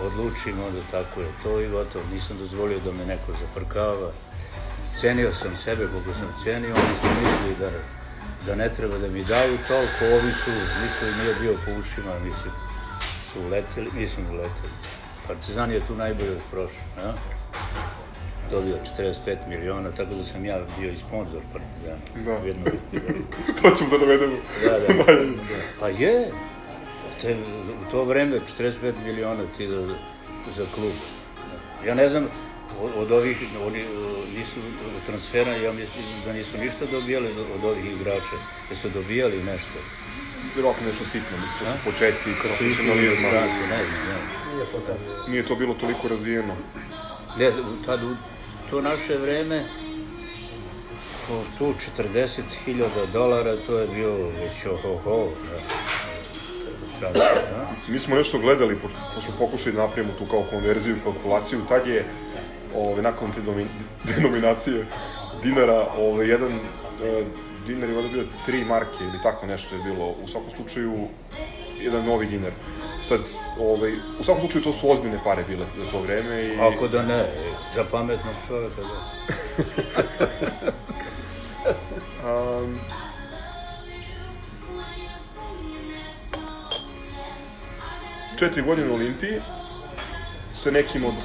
odlučim, 0.02 0.60
onda 0.68 0.82
tako 0.92 1.22
je 1.22 1.28
to 1.44 1.62
i 1.62 1.68
gotovo. 1.68 2.06
Nisam 2.14 2.38
dozvolio 2.38 2.80
da 2.80 2.92
me 2.92 3.06
neko 3.06 3.32
zaprkava. 3.42 4.12
Cenio 5.00 5.34
sam 5.34 5.58
sebe 5.64 5.88
koliko 5.88 6.14
sam 6.14 6.36
cenio, 6.44 6.76
oni 6.76 6.96
su 7.02 7.08
mislili 7.22 7.56
da, 7.60 7.70
da 8.46 8.56
ne 8.56 8.70
treba 8.76 8.98
da 8.98 9.08
mi 9.08 9.24
daju 9.24 9.58
toliko, 9.68 10.06
ovi 10.06 10.32
su, 10.44 10.52
niko 10.52 11.18
nije 11.22 11.34
bio 11.42 11.54
po 11.66 11.72
ušima, 11.82 12.14
mislim, 12.20 12.54
su 13.32 13.42
uleteli, 13.42 13.90
mislim 13.94 14.26
uleteli. 14.30 14.74
Partizan 15.28 15.72
je 15.72 15.88
tu 15.88 15.96
najbolje 15.96 16.32
od 16.32 16.44
prošle, 16.52 16.82
ja? 16.98 17.14
dobio 18.52 18.76
45 18.98 19.38
miliona, 19.48 19.92
tako 19.92 20.16
da 20.16 20.24
sam 20.24 20.46
ja 20.46 20.62
bio 20.80 20.92
i 20.92 20.98
sponsor 20.98 21.42
Partizana. 21.54 22.02
Da. 22.26 22.48
Jedno, 22.48 22.66
to 23.62 23.72
ćemo 23.78 23.90
da 23.90 23.98
dovedemo. 23.98 24.36
Da, 24.64 24.80
da, 24.80 25.04
da. 25.04 25.14
Pa 25.80 25.88
je, 25.88 26.32
te, 27.22 27.36
u 27.88 27.92
to 27.92 28.04
vreme 28.04 28.40
45 28.58 28.94
miliona 29.06 29.44
ti 29.58 29.68
da, 29.68 29.82
za 30.58 30.66
klub. 30.76 30.94
Ja 31.86 31.94
ne 31.94 32.10
znam, 32.10 32.28
od, 32.82 32.92
od 32.96 33.12
ovih, 33.12 33.38
oni 33.66 33.84
nisu 34.38 34.60
transfera, 35.06 35.56
ja 35.56 35.74
mislim 35.74 36.06
da 36.26 36.34
nisu 36.34 36.58
ništa 36.58 36.86
dobijali 36.92 37.28
od 37.28 37.66
ovih 37.66 37.86
igrača, 37.86 38.36
da 38.70 38.76
su 38.76 38.90
dobijali 38.90 39.44
nešto. 39.44 39.80
Vjerojatno 40.56 40.88
nešto 40.88 41.06
sitno, 41.06 41.38
mislim, 41.38 41.60
da 41.60 41.78
su 41.78 41.84
početci 41.84 42.30
kad 42.42 42.58
su 42.58 42.66
išli 42.66 42.92
u 42.92 43.02
inostranstvo, 43.02 43.66
ne 43.68 43.84
znam, 43.86 44.02
ne. 44.08 44.54
Nije 44.54 44.66
to 44.66 44.80
tako. 44.80 45.30
Nije 45.32 45.44
to 45.44 45.56
bilo 45.56 45.74
toliko 45.74 46.08
razvijeno. 46.08 46.56
Ne, 47.38 47.52
tad, 47.86 48.04
u 48.04 48.16
to 48.70 48.82
naše 48.82 49.18
vreme, 49.18 49.64
tu 51.58 51.74
40.000 51.98 53.12
dolara, 53.14 53.56
to 53.68 53.80
je 53.80 53.88
bio 53.88 54.14
već 54.18 54.66
ohoho, 54.66 55.30
da 55.52 56.09
Mi 57.88 58.00
smo 58.00 58.16
nešto 58.16 58.40
gledali, 58.40 58.76
pošto, 58.76 58.98
pošto 59.16 59.32
pokušali 59.40 59.76
da 59.76 59.82
napravimo 59.82 60.14
tu 60.20 60.26
kao 60.26 60.44
konverziju, 60.44 60.96
kalkulaciju, 61.04 61.60
tad 61.70 61.88
je 61.88 62.06
ove, 62.76 63.02
nakon 63.02 63.32
te 63.32 63.42
domin, 63.42 63.68
denominacije 64.04 64.86
dinara, 65.44 65.88
ove, 65.98 66.28
jedan 66.28 66.52
e, 66.52 66.60
dinar 67.68 67.90
je 67.90 67.98
ovde 67.98 68.10
bio 68.10 68.26
3 68.48 68.68
marke 68.68 69.04
ili 69.04 69.22
tako 69.24 69.46
nešto 69.46 69.76
je 69.76 69.82
bilo, 69.82 70.16
u 70.24 70.28
svakom 70.28 70.50
slučaju 70.56 71.08
jedan 71.82 72.06
novi 72.06 72.26
dinar. 72.26 72.52
Sad, 73.08 73.20
ovaj, 73.60 73.94
u 74.20 74.24
svakom 74.24 74.42
slučaju 74.42 74.64
to 74.64 74.74
su 74.74 74.92
ozbiljne 74.92 75.20
pare 75.24 75.44
bile 75.48 75.66
za 75.78 75.92
to 75.92 76.02
vreme 76.02 76.44
i... 76.44 76.60
Ako 76.60 76.88
da 76.88 77.04
ne, 77.04 77.26
za 77.76 77.86
pametnog 77.92 78.36
čoveka 78.48 78.82
da. 78.82 79.00
um, 82.60 82.80
četiri 88.40 88.62
godine 88.62 88.92
u 88.92 88.96
Olimpiji 88.96 89.42
sa 90.56 90.72
nekim 90.72 91.06
od 91.06 91.16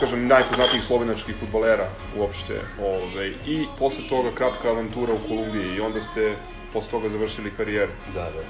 kažem, 0.00 0.26
najpoznatijih 0.26 0.82
slovenačkih 0.86 1.34
futbolera 1.40 1.86
uopšte. 2.18 2.54
Ove, 2.80 3.28
I 3.46 3.66
posle 3.78 4.08
toga 4.08 4.30
kratka 4.34 4.70
avantura 4.70 5.12
u 5.12 5.28
Kolumbiji 5.28 5.76
i 5.76 5.80
onda 5.80 6.02
ste 6.02 6.34
posle 6.72 6.90
toga 6.90 7.08
završili 7.08 7.50
karijeru. 7.56 7.92
Da, 8.14 8.30
da. 8.30 8.42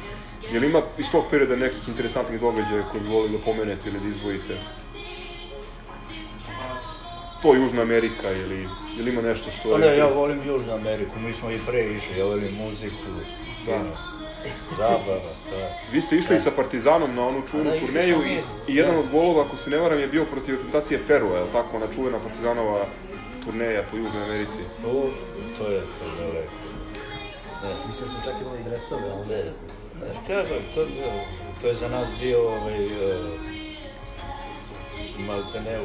Je 0.52 0.60
li 0.60 0.66
ima 0.66 0.82
iz 0.98 1.06
tog 1.12 1.24
perioda 1.30 1.56
nekih 1.56 1.88
interesantnih 1.88 2.40
događaja 2.40 2.88
koje 2.90 3.00
bi 3.00 3.08
volili 3.08 3.38
da 3.38 3.44
pomenete 3.44 3.88
ili 3.88 4.00
da 4.00 4.08
izvojite? 4.16 4.56
To 7.42 7.54
Južna 7.54 7.82
Amerika 7.82 8.30
ili, 8.30 8.68
ili 8.98 9.10
ima 9.10 9.22
nešto 9.22 9.50
što. 9.50 9.70
Pa 9.70 9.78
ne, 9.78 9.96
ja 9.96 10.06
volim 10.06 10.40
Južnu 10.46 10.74
Ameriku, 10.74 11.18
mi 11.26 11.32
smo 11.32 11.50
i 11.50 11.58
pre 11.66 11.84
išli, 11.84 12.18
ja 12.18 12.24
volim 12.24 12.54
muziku, 12.54 13.10
da. 13.66 14.12
Zabava, 14.76 15.20
da. 15.50 15.78
Vi 15.92 16.00
ste 16.00 16.16
išli 16.16 16.36
da. 16.36 16.42
sa 16.42 16.50
Partizanom 16.50 17.14
na 17.14 17.26
onu 17.26 17.42
čuvenu 17.50 17.70
da, 17.70 17.78
turneju 17.78 18.22
i, 18.26 18.40
i 18.68 18.76
jedan 18.76 18.94
da. 18.94 19.00
od 19.00 19.06
golova, 19.12 19.44
ako 19.44 19.56
se 19.56 19.70
ne 19.70 19.78
varam, 19.78 20.00
je 20.00 20.06
bio 20.06 20.24
protiv 20.24 20.54
reprezentacije 20.54 21.00
Perua, 21.06 21.36
je 21.36 21.42
li 21.42 21.52
tako, 21.52 21.76
ona 21.76 21.86
čuvena 21.94 22.18
Partizanova 22.18 22.86
turneja 23.44 23.82
po 23.90 23.96
Južnoj 23.96 24.24
Americi? 24.24 24.62
To, 24.82 25.10
to 25.58 25.68
je, 25.68 25.80
to 25.80 26.04
je 26.04 26.12
daleko. 26.18 26.52
Ne, 27.62 27.68
mislim 27.86 28.04
da 28.04 28.10
smo 28.10 28.20
čak 28.24 28.34
imali 28.42 28.64
dresove, 28.64 29.10
ali 29.14 29.26
ne. 29.28 29.42
Znaš 29.98 30.16
kako, 30.26 30.54
to, 30.74 30.86
to 31.62 31.68
je 31.68 31.74
za 31.74 31.88
nas 31.88 32.08
bio 32.20 32.48
ovaj, 32.48 32.86
uh, 32.86 32.92
malte 35.18 35.60
ne, 35.60 35.78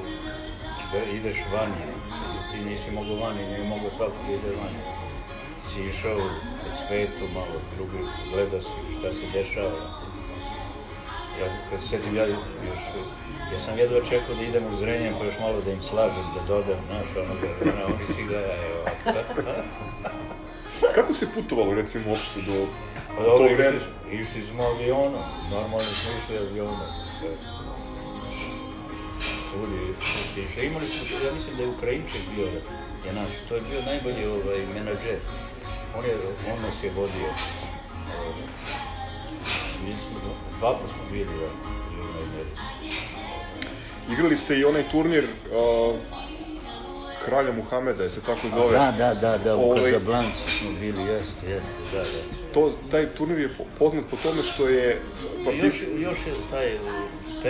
da 0.92 1.12
ideš 1.12 1.38
vani, 1.54 1.82
ti 2.52 2.58
nisi 2.70 2.92
mogao 2.92 3.16
vani, 3.16 3.48
nije 3.48 3.64
mogao 3.64 3.90
svako 3.98 4.14
da 4.28 4.34
ide 4.34 4.48
vani 4.48 5.07
si 5.78 5.90
išao 5.90 6.18
od 6.18 6.74
svetu, 6.88 7.34
malo 7.34 7.58
drugi, 7.76 8.04
gleda 8.34 8.60
si 8.60 8.98
šta 9.00 9.14
se 9.14 9.26
dešava. 9.34 9.80
Ja, 11.40 11.48
kad 11.70 11.82
se 11.82 11.88
setim, 11.88 12.16
ja 12.16 12.26
još, 12.26 12.82
ja 13.54 13.60
sam 13.60 13.78
jedva 13.78 14.00
čekao 14.10 14.36
da 14.36 14.42
idem 14.42 14.64
u 14.74 14.78
zrenjem, 14.78 15.14
pa 15.20 15.26
još 15.26 15.40
malo 15.40 15.62
da 15.62 15.72
im 15.72 15.82
slažem, 15.90 16.26
da 16.36 16.42
dodam, 16.48 16.80
znaš, 16.88 17.10
ono, 17.18 17.34
da, 17.42 17.72
da 17.72 17.86
oni 17.86 18.06
si 18.16 18.24
ga, 18.30 18.40
evo, 18.40 18.80
Kako 20.96 21.14
se 21.14 21.28
putovalo, 21.34 21.74
recimo, 21.74 22.10
uopšte 22.10 22.42
do, 22.42 22.68
pa, 23.18 23.24
do 23.24 23.30
tog 23.30 23.42
vremena? 23.42 23.78
Išli, 24.12 24.20
išli 24.20 24.42
smo 24.50 24.64
avionom, 24.64 25.24
normalno 25.52 25.92
smo 26.02 26.12
išli 26.20 26.38
avionom. 26.38 26.90
Svudi 29.52 29.94
se 30.34 30.42
išli. 30.42 30.66
Imali 30.66 30.88
smo, 30.88 31.28
ja 31.28 31.34
mislim 31.34 31.58
da 31.58 31.64
je 31.64 31.70
Ukrajinček 31.70 32.22
bio, 32.36 32.46
je 33.06 33.14
naš, 33.14 33.32
to 33.50 33.56
je 33.56 33.62
bio 33.70 33.82
najbolji 33.82 34.26
ovaj, 34.26 34.60
menadžer 34.76 35.20
on, 35.98 36.06
je, 36.06 36.16
on 36.54 36.62
nas 36.62 36.84
je 36.84 36.92
vodio. 36.96 37.30
Mi 39.86 39.94
smo, 39.94 40.30
dva 40.60 40.74
put 40.74 40.92
smo 40.92 41.04
bili 41.12 41.30
u 41.30 41.42
Južnoj 41.98 42.24
Americi. 42.24 42.62
Igrali 44.12 44.38
ste 44.38 44.58
i 44.58 44.66
onaj 44.66 44.90
turnir 44.92 45.24
uh, 45.24 45.96
kralja 47.26 47.52
Muhameda, 47.52 48.04
je 48.04 48.10
se 48.10 48.22
tako 48.22 48.48
zove. 48.56 48.72
Da, 48.72 48.94
da, 48.98 49.14
da, 49.14 49.38
da, 49.38 49.56
u 49.56 49.72
ovaj, 49.72 49.92
Kazablanci 49.92 50.52
smo 50.60 50.72
bili, 50.80 51.04
jeste, 51.04 51.50
jeste, 51.50 51.70
da, 51.94 52.00
da. 52.00 52.54
To, 52.54 52.72
taj 52.92 53.08
turnir 53.16 53.40
je 53.40 53.50
poznat 53.80 54.06
po 54.12 54.18
tome 54.24 54.44
što 54.44 54.68
je... 54.68 55.02
Partiz... 55.46 55.64
Još, 55.64 55.82
još 56.00 56.18
je 56.28 56.34
taj... 56.52 56.78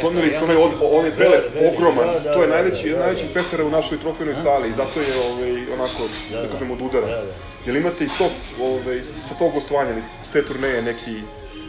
Doneli 0.01 0.31
su 0.31 0.43
onaj, 0.43 0.55
od, 0.55 0.71
onaj 0.81 1.15
pelet 1.15 1.51
ogroman, 1.73 2.07
da, 2.07 2.19
da, 2.19 2.33
to 2.33 2.41
je 2.41 2.47
najveći, 2.47 2.89
da, 2.89 2.95
da, 2.95 3.05
najveći 3.05 3.27
da, 3.27 3.33
pekara 3.33 3.65
u 3.65 3.69
našoj 3.69 3.99
trofejnoj 3.99 4.35
sali 4.35 4.69
i 4.69 4.73
zato 4.73 4.99
je 4.99 5.13
ovaj, 5.31 5.73
onako, 5.73 6.03
da, 6.31 6.41
da 6.41 6.47
kažem, 6.47 6.71
od 6.71 6.81
udara. 6.81 7.07
Da, 7.07 7.15
da. 7.15 7.33
Jel 7.65 7.75
imate 7.77 8.05
i 8.05 8.07
to, 8.17 8.29
ovaj, 8.61 9.01
sa 9.27 9.35
tog 9.39 9.53
gostovanja, 9.53 10.01
s 10.23 10.31
te 10.31 10.45
turneje 10.45 10.81
neki, 10.81 11.21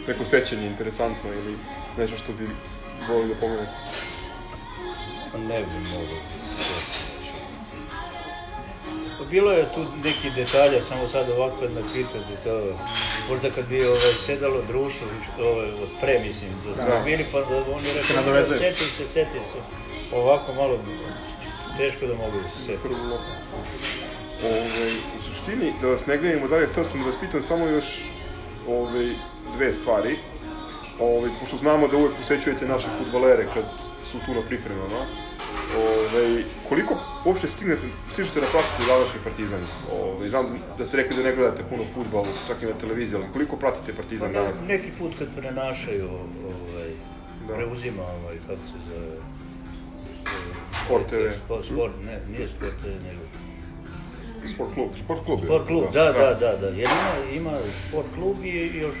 neko 0.07 0.25
sećanje 0.25 0.67
interesantno 0.67 1.29
ili 1.33 1.55
nešto 1.97 2.17
što 2.17 2.31
bi 2.33 2.47
volili 3.09 3.33
da 3.33 3.39
pomenete? 3.39 3.71
Pa 5.31 5.37
ne 5.37 5.59
bi 5.59 5.79
mogo 5.91 6.15
Pa 6.57 7.08
bilo 9.29 9.51
je 9.51 9.73
tu 9.75 9.85
neki 10.03 10.29
detalja, 10.35 10.81
samo 10.81 11.07
sad 11.07 11.29
ovako 11.29 11.55
kad 11.61 11.71
me 11.71 11.81
pitate 11.93 12.35
to, 12.43 12.61
možda 13.29 13.51
kad 13.51 13.67
bi 13.67 13.85
ovaj, 13.85 14.13
sedalo 14.25 14.61
društvo, 14.67 15.07
ovaj, 15.39 15.69
od 15.71 15.89
pre, 16.01 16.19
mislim, 16.19 16.49
da 16.67 16.73
smo 16.73 16.95
da. 16.95 17.01
bili, 17.05 17.25
pa 17.31 17.39
da 17.39 17.57
oni 17.57 17.87
rekli, 17.95 18.15
da, 18.25 18.43
seti 18.59 18.83
se, 18.97 19.07
seti 19.13 19.39
se, 19.53 19.59
ovako 20.11 20.53
malo 20.53 20.79
teško 21.77 22.07
da 22.07 22.15
mogu 22.15 22.37
da 22.43 22.49
se 22.49 22.65
seti. 22.65 22.87
Ovaj, 24.45 24.91
u 25.19 25.21
suštini, 25.23 25.73
da 25.81 25.87
vas 25.87 26.05
ne 26.05 26.17
gledamo 26.17 26.47
dalje, 26.47 26.67
htio 26.67 26.83
sam 26.83 27.01
da 27.01 27.09
vas 27.09 27.15
pitam 27.19 27.41
samo 27.41 27.65
još 27.65 27.85
ovaj, 28.67 29.09
dve 29.55 29.73
stvari. 29.73 30.17
Ovaj, 30.99 31.29
pošto 31.39 31.57
znamo 31.57 31.87
da 31.87 31.97
uvek 31.97 32.13
posećujete 32.21 32.67
naše 32.67 32.87
futbalere 32.97 33.45
kad 33.53 33.63
su 34.11 34.17
tu 34.25 34.33
na 34.33 34.41
pripremama. 34.47 35.28
Ove, 35.77 36.43
koliko 36.69 36.97
uopšte 37.25 37.47
stignete, 37.47 37.81
stižete 38.13 38.39
da 38.39 38.47
pratite 38.51 38.91
današnji 38.93 39.19
Partizan? 39.23 39.61
Ove, 39.91 40.29
znam 40.29 40.45
da 40.77 40.85
ste 40.85 40.97
rekli 40.97 41.15
da 41.15 41.23
ne 41.23 41.35
gledate 41.35 41.63
puno 41.69 41.83
futbol, 41.93 42.25
čak 42.47 42.63
i 42.63 42.65
na 42.65 42.73
televiziji, 42.73 43.15
ali 43.15 43.33
koliko 43.33 43.57
pratite 43.57 43.93
Partizan 43.93 44.33
pa, 44.33 44.39
danas? 44.39 44.55
Neki 44.67 44.89
put 44.99 45.11
kad 45.19 45.27
prenašaju, 45.35 46.09
ovaj, 46.53 46.89
da. 47.47 47.53
preuzima, 47.55 48.03
ovaj, 48.03 48.37
kako 48.47 48.61
se 48.71 48.79
zove, 48.89 49.15
Sport 50.85 51.07
TV. 51.07 51.29
Sport, 51.45 51.65
sport, 51.65 51.93
ne, 52.05 52.19
nije 52.31 52.47
Sport 52.47 52.73
TV, 52.81 52.87
nego... 53.07 53.21
Sport 54.53 54.73
klub. 54.73 54.89
Sport 55.03 55.25
klub. 55.25 55.39
Sport 55.43 55.67
klub, 55.67 55.83
da, 55.93 56.03
da, 56.03 56.33
da, 56.33 56.55
da. 56.55 56.57
da. 56.57 56.69
Ima, 56.69 57.13
ima 57.33 57.57
Sport 57.87 58.07
klub 58.15 58.45
i 58.45 58.77
još 58.77 58.95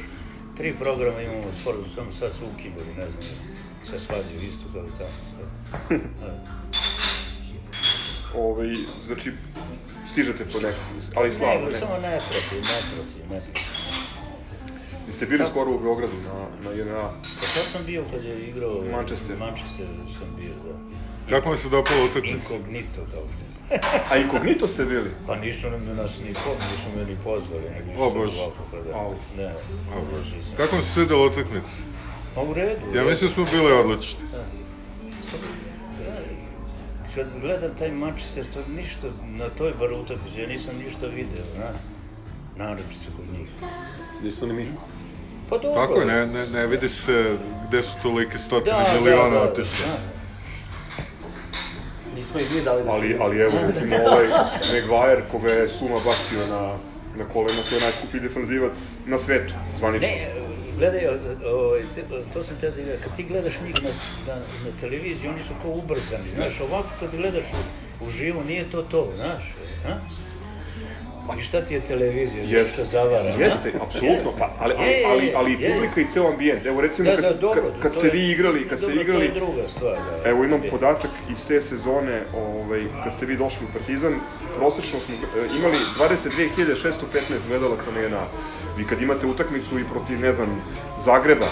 tri 0.57 0.73
programa 0.79 1.21
imamo 1.21 1.43
sport, 1.55 1.77
samo 1.95 2.11
sad 2.11 2.31
su 2.33 2.45
ukinuli, 2.53 2.93
ne 2.97 3.05
znam, 3.05 3.23
se 3.89 3.99
svađaju 3.99 4.41
isto 4.41 4.65
kao 4.73 4.83
i 4.83 4.91
tamo. 4.97 5.99
ovaj, 8.45 8.67
znači, 9.05 9.31
stižete 10.11 10.45
po 10.53 10.59
nekom, 10.59 10.83
ali 11.15 11.33
slabo, 11.33 11.65
ne? 11.65 11.71
Ne, 11.71 11.79
samo 11.79 11.97
ne 11.97 12.19
proti, 12.29 12.55
ne 12.55 12.79
proti, 12.95 13.19
ne 13.33 13.39
proti. 13.41 13.61
Jeste 15.07 15.25
bili 15.25 15.37
Kako? 15.39 15.49
skoro 15.51 15.71
u 15.71 15.79
Beogradu 15.79 16.13
na, 16.25 16.69
na 16.69 16.75
JNA? 16.75 17.09
Pa 17.39 17.45
sad 17.45 17.63
sam 17.71 17.85
bio 17.85 18.03
kad 18.11 18.23
je 18.23 18.47
igrao 18.49 18.83
Manchester. 18.91 19.37
Manchester 19.37 19.87
sam 20.19 20.35
bio, 20.39 20.53
da. 20.65 20.73
Kako 21.29 21.49
vam 21.49 21.57
se 21.57 21.69
dopala 21.69 22.03
utakmica? 22.03 22.35
Inkognito, 22.35 23.01
kao 23.11 23.23
što 23.33 23.49
A 24.09 24.17
inkognito 24.17 24.67
ste 24.67 24.85
bili? 24.85 25.09
Pa 25.27 25.35
nisu 25.35 25.69
nam 25.69 25.85
nas 25.85 26.19
ni, 26.19 26.33
po, 26.33 26.51
nisu 26.71 26.89
me 26.97 27.05
ni 27.05 27.17
pozvali, 27.23 27.63
nego 27.69 28.03
o, 28.03 28.09
Bože. 28.09 28.41
ovako 28.41 28.63
pa 28.71 28.77
da. 28.77 28.97
Au. 28.97 29.15
Ne, 29.37 29.47
o, 29.95 30.01
Bože. 30.11 30.35
Kako 30.57 30.75
vam 30.75 30.85
se 30.85 30.91
svidela 30.93 31.25
utakmica? 31.25 31.69
Pa 32.35 32.41
u 32.41 32.53
redu. 32.53 32.81
Ja 32.95 33.03
mislim 33.03 33.29
da 33.29 33.33
smo 33.33 33.45
bili 33.51 33.71
odlični. 33.71 34.17
Da. 34.31 34.37
da. 34.37 36.15
Kad 37.15 37.27
gledam 37.41 37.71
taj 37.79 37.91
mač, 37.91 38.21
se 38.21 38.43
to 38.53 38.59
ništa, 38.75 39.07
na 39.25 39.49
toj 39.49 39.73
bar 39.79 39.93
utakmici, 39.93 40.41
ja 40.41 40.47
nisam 40.47 40.75
ništa 40.85 41.07
video, 41.07 41.43
znaš. 41.55 41.75
Naročito 42.57 43.11
kod 43.17 43.39
njih. 43.39 43.49
Nismo 44.23 44.47
ni 44.47 44.53
mi. 44.53 44.67
Pa 45.49 45.57
dobro. 45.57 45.81
Tako 45.81 45.99
je, 45.99 46.05
ne, 46.05 46.25
ne, 46.25 46.47
ne 46.53 46.67
vidi 46.67 46.89
se 46.89 47.37
gde 47.67 47.81
su 47.81 47.91
tolike 48.03 48.37
stotine 48.37 48.83
da, 48.93 49.01
miliona 49.01 49.29
da, 49.29 49.39
da, 49.39 49.51
otišli. 49.51 49.85
Da 49.85 50.19
nismo 52.19 52.39
ih 52.39 52.55
mi 52.55 52.61
dali 52.61 52.83
da 52.83 52.91
ali, 52.91 53.17
ali 53.21 53.39
evo 53.39 53.53
recimo 53.67 53.95
ovaj 53.95 54.27
Maguire 54.73 55.23
koga 55.31 55.51
je 55.53 55.67
Suma 55.67 55.95
bacio 55.95 56.47
na, 56.47 56.77
na 57.17 57.25
kolena, 57.33 57.61
to 57.69 57.75
je 57.75 57.81
najskuplji 57.81 58.19
defanzivac 58.19 58.71
na 59.05 59.19
svetu, 59.19 59.53
zvanično. 59.77 60.09
Ne, 60.09 60.38
gledaj, 60.79 61.07
ovaj, 61.45 61.81
to 62.33 62.43
sam 62.43 62.57
te 62.61 62.71
da 62.71 62.97
kad 63.03 63.15
ti 63.15 63.23
gledaš 63.23 63.53
njih 63.65 63.75
na, 63.83 63.89
na, 64.27 64.39
na 64.39 64.71
televiziji, 64.79 65.29
oni 65.29 65.43
su 65.43 65.53
kao 65.61 65.71
ubrzani, 65.71 66.31
znaš, 66.35 66.61
ovako 66.61 66.89
kad 66.99 67.15
gledaš 67.15 67.45
u, 67.53 68.05
u 68.05 68.11
živo, 68.11 68.43
nije 68.43 68.71
to 68.71 68.81
to, 68.81 69.11
znaš, 69.15 69.43
a? 69.85 69.97
Pa 71.29 71.35
i 71.35 71.41
šta 71.41 71.61
ti 71.61 71.73
je 71.73 71.81
televizija, 71.81 72.43
jeste, 72.43 72.73
što 72.73 72.83
zavara? 72.83 73.29
Jeste, 73.29 73.73
apsolutno, 73.81 74.31
pa, 74.39 74.49
ali, 74.59 74.73
ali, 74.77 75.03
ali, 75.05 75.33
ali 75.35 75.53
i 75.53 75.57
publika 75.71 76.01
i 76.01 76.05
ceo 76.13 76.27
ambijent. 76.27 76.65
Evo 76.65 76.81
recimo 76.81 77.09
da, 77.09 77.15
kad, 77.15 77.23
da, 77.23 77.33
dobro, 77.33 77.61
kad, 77.61 77.81
kad 77.81 77.93
ste 77.93 78.09
vi 78.09 78.31
igrali, 78.31 78.67
kad 78.67 78.77
ste 78.79 78.91
igrali... 78.93 79.27
To 79.27 79.33
je 79.33 79.39
druga 79.39 79.67
stvar, 79.67 79.97
da. 80.23 80.29
Evo 80.29 80.43
imam 80.43 80.61
podatak 80.69 81.11
iz 81.31 81.47
te 81.47 81.61
sezone, 81.61 82.21
ovaj, 82.33 82.83
kad 83.03 83.13
ste 83.13 83.25
vi 83.25 83.37
došli 83.37 83.65
u 83.65 83.73
Partizan, 83.73 84.13
prosečno 84.57 84.99
smo 84.99 85.15
e, 85.15 85.57
imali 85.57 85.77
22.615 85.99 87.47
gledalaca 87.47 87.91
na 87.95 87.99
jedna. 87.99 88.23
Vi 88.77 88.87
kad 88.87 89.01
imate 89.01 89.27
utakmicu 89.27 89.79
i 89.79 89.83
protiv, 89.83 90.19
ne 90.21 90.33
znam, 90.33 90.61
Zagreba, 91.05 91.47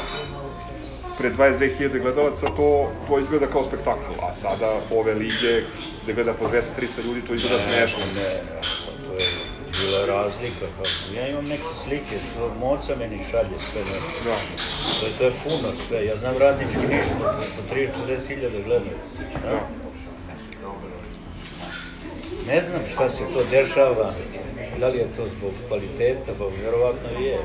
pre 1.18 1.30
22.000 1.30 2.02
gledalaca, 2.02 2.46
to, 2.46 2.92
to 3.08 3.20
izgleda 3.20 3.48
kao 3.48 3.64
spektakl. 3.64 4.14
A 4.22 4.34
sada 4.36 4.80
ove 4.92 5.14
lige, 5.14 5.62
gde 6.04 6.14
gleda 6.14 6.34
po 6.34 6.46
200-300 6.46 7.06
ljudi, 7.06 7.22
to 7.28 7.34
izgleda 7.34 7.60
smešno. 7.60 8.00
Ne, 8.16 8.22
ne, 8.22 8.56
ne, 8.56 8.62
to 9.08 9.14
je 9.14 9.57
bila 9.82 10.06
razlika. 10.06 10.66
Kako. 10.78 11.16
Ja 11.16 11.28
imam 11.28 11.46
neke 11.46 11.70
slike, 11.84 12.16
što 12.26 12.54
moca 12.60 12.96
meni 12.96 13.20
šalje 13.32 13.58
sve 13.72 13.82
nešto. 13.82 14.18
Da. 14.26 14.36
To 15.00 15.06
je, 15.06 15.12
to 15.18 15.24
je 15.24 15.32
puno 15.44 15.70
sve. 15.88 16.06
Ja 16.06 16.16
znam 16.18 16.38
radnički 16.38 16.78
ništa, 16.78 17.14
po 17.56 17.76
30-40 17.76 18.28
hiljada 18.28 18.60
gledam. 18.66 18.90
Da? 19.44 19.52
da. 19.52 19.60
Ne 22.48 22.62
znam 22.62 22.82
šta 22.94 23.10
se 23.10 23.24
to 23.34 23.44
dešava, 23.52 24.14
da 24.80 24.88
li 24.88 24.98
je 24.98 25.08
to 25.16 25.24
zbog 25.38 25.52
kvaliteta, 25.68 26.32
pa 26.40 26.46
vjerovatno 26.62 27.20
je. 27.20 27.38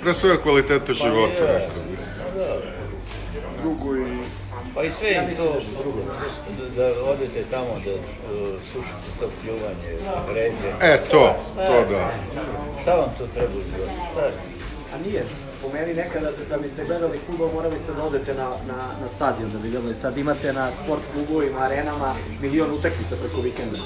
Pre 0.00 0.14
svega 0.14 0.42
kvaliteta 0.42 0.92
života, 0.92 1.34
pa 1.38 1.44
je, 1.44 1.54
nešto. 1.54 1.72
Da, 2.36 2.44
da. 2.44 2.60
Drugo 3.62 3.96
i 3.96 4.04
Pa 4.74 4.84
i 4.84 4.90
sve 4.90 5.10
ja 5.10 5.26
to, 5.36 5.56
da, 6.76 6.82
da 6.82 7.02
odete 7.02 7.42
tamo 7.50 7.72
da 7.84 7.92
uh, 7.94 8.00
slušate 8.72 9.08
to 9.20 9.26
pljuvanje, 9.42 9.88
vređe. 10.28 10.68
E, 10.80 10.98
to, 11.10 11.34
to 11.54 11.84
da. 11.90 12.10
Šta 12.82 12.94
vam 12.94 13.14
to 13.18 13.26
treba 13.34 13.52
u 13.52 13.62
životu? 13.62 13.92
A 14.94 14.98
nije, 15.04 15.24
po 15.62 15.68
meni 15.72 15.94
nekada 15.94 16.30
da 16.50 16.56
biste 16.56 16.84
gledali 16.84 17.18
futbol 17.26 17.48
morali 17.54 17.78
ste 17.78 17.92
da 17.92 18.02
odete 18.02 18.34
na, 18.34 18.44
na, 18.44 18.78
na 19.02 19.08
stadion 19.08 19.50
da 19.50 19.58
bi 19.58 19.70
gledali. 19.70 19.94
Sad 19.94 20.18
imate 20.18 20.52
na 20.52 20.72
sport 20.72 21.02
klubovima, 21.12 21.60
arenama 21.60 22.14
milion 22.40 22.70
utakmica 22.72 23.16
preko 23.16 23.40
vikenda. 23.40 23.78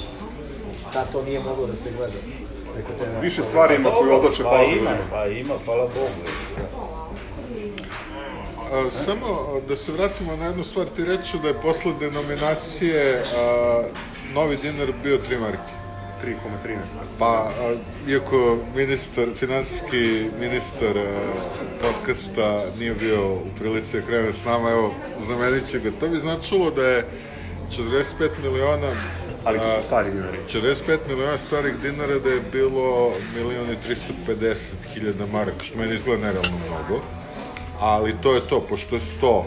Da 0.93 1.05
to 1.05 1.21
nije 1.23 1.39
moglo 1.39 1.67
da 1.67 1.75
se 1.75 1.91
gleda. 1.97 2.17
Neko 2.77 2.89
te 2.97 3.21
Više 3.21 3.43
stvari 3.43 3.75
ima 3.75 3.89
koji 3.91 4.11
odlače 4.11 4.43
pa 4.43 4.63
ima, 4.63 4.91
pa 5.11 5.25
ima, 5.25 5.53
hvala 5.65 5.83
Bogu. 5.83 6.23
A, 8.73 8.89
samo 9.05 9.27
da 9.67 9.75
se 9.75 9.91
vratimo 9.91 10.35
na 10.35 10.45
jednu 10.45 10.63
stvar, 10.63 10.87
ti 10.95 11.05
reću 11.05 11.37
da 11.37 11.47
je 11.47 11.61
posle 11.61 11.93
denominacije 11.99 13.23
a, 13.35 13.83
novi 14.33 14.57
dinar 14.57 14.87
bio 15.03 15.19
3 15.29 15.39
marke. 15.39 15.73
3,13. 16.23 16.77
Pa, 17.19 17.25
a, 17.25 17.75
iako 18.09 18.57
ministar, 18.75 19.27
finansijski 19.35 20.29
ministar 20.39 20.97
a, 20.97 21.33
podcasta 21.81 22.63
nije 22.79 22.93
bio 22.93 23.33
u 23.33 23.45
prilici 23.59 23.99
da 23.99 24.05
krene 24.07 24.33
s 24.33 24.45
nama, 24.45 24.69
evo, 24.69 24.93
zamenit 25.27 25.69
će 25.71 25.79
ga. 25.79 25.91
To 25.99 26.07
bi 26.09 26.19
značilo 26.19 26.71
da 26.71 26.87
je 26.87 27.05
45 27.77 28.29
miliona 28.43 28.91
Ali 29.45 29.59
to 29.59 29.81
su 29.81 29.87
stari 29.87 30.11
dinari. 30.11 30.37
45 30.53 30.97
miliona 31.07 31.37
starih 31.37 31.75
dinara 31.81 32.19
da 32.19 32.29
je 32.29 32.41
bilo 32.51 33.11
milion 33.35 33.69
i 33.71 33.77
350 34.27 34.55
hiljada 34.93 35.25
maraka, 35.25 35.63
što 35.63 35.77
meni 35.77 35.95
izgleda 35.95 36.25
nerealno 36.25 36.57
mnogo 36.67 37.01
ali 37.79 38.15
to 38.23 38.35
je 38.35 38.41
to, 38.41 38.59
pošto 38.69 38.95
je 38.95 39.01
100, 39.21 39.43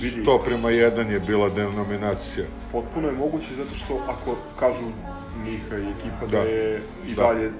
100 0.00 0.44
prema 0.44 0.68
1 0.68 1.10
je 1.10 1.20
bila 1.20 1.48
denominacija. 1.48 2.46
Potpuno 2.72 3.08
je 3.08 3.14
moguće 3.14 3.46
zato 3.56 3.74
što 3.74 4.00
ako 4.08 4.36
kažu 4.58 4.86
Miha 5.44 5.76
i 5.76 5.90
ekipa 5.98 6.26
da, 6.26 6.38
da 6.38 6.38
je 6.38 6.82
i 7.06 7.14
da. 7.14 7.22
dalje 7.22 7.50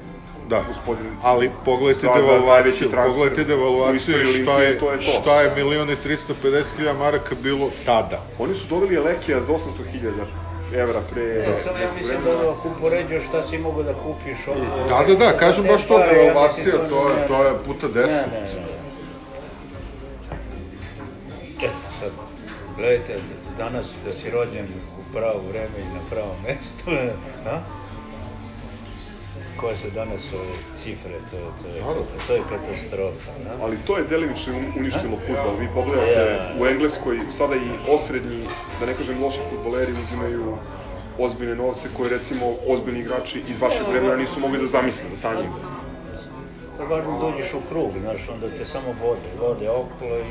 da. 0.49 0.63
gospodin 0.69 1.07
ali 1.23 1.51
pogledajte 1.65 2.07
devalvaciju, 2.17 2.91
pogledajte 2.91 3.45
devalvaciju 3.45 4.15
šta 4.43 4.63
je, 4.63 4.79
to 4.79 4.93
je 4.93 4.99
to. 4.99 5.21
šta 5.21 5.41
je 5.41 5.55
milion 5.57 5.91
i 5.91 5.97
350 5.97 6.65
hiljada 6.77 6.99
maraka 6.99 7.35
bilo 7.43 7.71
tada. 7.87 8.21
Oni 8.39 8.55
su 8.55 8.67
doveli 8.69 8.95
Elekija 8.95 9.41
za 9.41 9.53
800 9.53 9.59
hiljada 9.93 10.25
evra 10.75 11.01
pre... 11.13 11.23
E, 11.23 11.55
sam 11.55 11.75
ja 11.83 11.89
mislim 11.99 12.19
da 12.25 12.51
ako 12.51 12.69
upoređaš 12.79 13.25
šta 13.25 13.43
si 13.43 13.59
mogu 13.59 13.83
da 13.83 13.95
kupiš 13.95 14.49
ovo... 14.49 14.89
Da, 14.89 15.05
da, 15.09 15.15
da, 15.15 15.39
kažem 15.39 15.65
baš 15.65 15.87
to, 15.87 15.99
devalvacija, 15.99 16.75
to 16.89 17.09
je, 17.09 17.29
to 17.29 17.45
je 17.45 17.53
puta 17.67 17.87
10. 17.89 17.95
Ne, 17.95 18.07
ne, 18.07 18.41
ne. 18.55 18.86
Sad, 22.07 22.13
gledajte, 22.77 23.15
danas 23.59 23.87
da 24.05 24.13
si 24.13 24.31
rođen 24.31 24.67
u 25.01 25.13
pravo 25.13 25.41
vreme 25.49 25.79
i 25.81 25.95
na 25.95 26.01
pravo 26.11 26.35
mesto, 26.47 26.91
a? 27.47 27.59
koje 29.57 29.77
se 29.77 29.91
danas 29.91 30.33
ove 30.33 30.53
cifre, 30.75 31.19
to, 31.21 31.37
to, 31.63 31.69
je, 31.69 31.81
Dobro. 31.81 32.03
to 32.27 32.33
je 32.35 32.43
katastrofa. 32.51 33.31
Da? 33.45 33.57
Ali 33.63 33.77
to 33.79 33.97
je 33.97 34.05
delimično 34.05 34.53
un- 34.53 34.73
uništilo 34.77 35.17
futbol. 35.17 35.55
Vi 35.61 35.69
pogledate 35.75 36.21
Ja. 36.23 36.55
u 36.61 36.67
Engleskoj, 36.67 37.21
sada 37.31 37.55
i 37.57 37.69
osrednji, 37.89 38.45
da 38.81 38.87
ne 38.87 38.95
kažem 38.95 39.23
loši 39.23 39.39
futboleri, 39.51 39.93
uzimaju 39.95 40.57
ozbiljne 41.19 41.55
novce 41.55 41.89
koje 41.97 42.11
recimo 42.11 42.47
ozbiljni 42.67 43.01
igrači 43.01 43.43
iz 43.49 43.61
vašeg 43.61 43.89
vremena 43.89 44.17
nisu 44.17 44.41
mogli 44.41 44.59
da 44.59 44.67
zamisle, 44.67 45.11
da 45.11 45.17
sanjaju. 45.17 45.49
Pa 46.79 46.85
važno 46.85 47.19
dođeš 47.21 47.55
u 47.55 47.61
krug, 47.69 47.91
znaš, 48.01 48.29
onda 48.29 48.47
te 48.57 48.65
samo 48.65 48.87
vode, 49.03 49.29
vode 49.41 49.71
okolo 49.71 50.19
i 50.19 50.25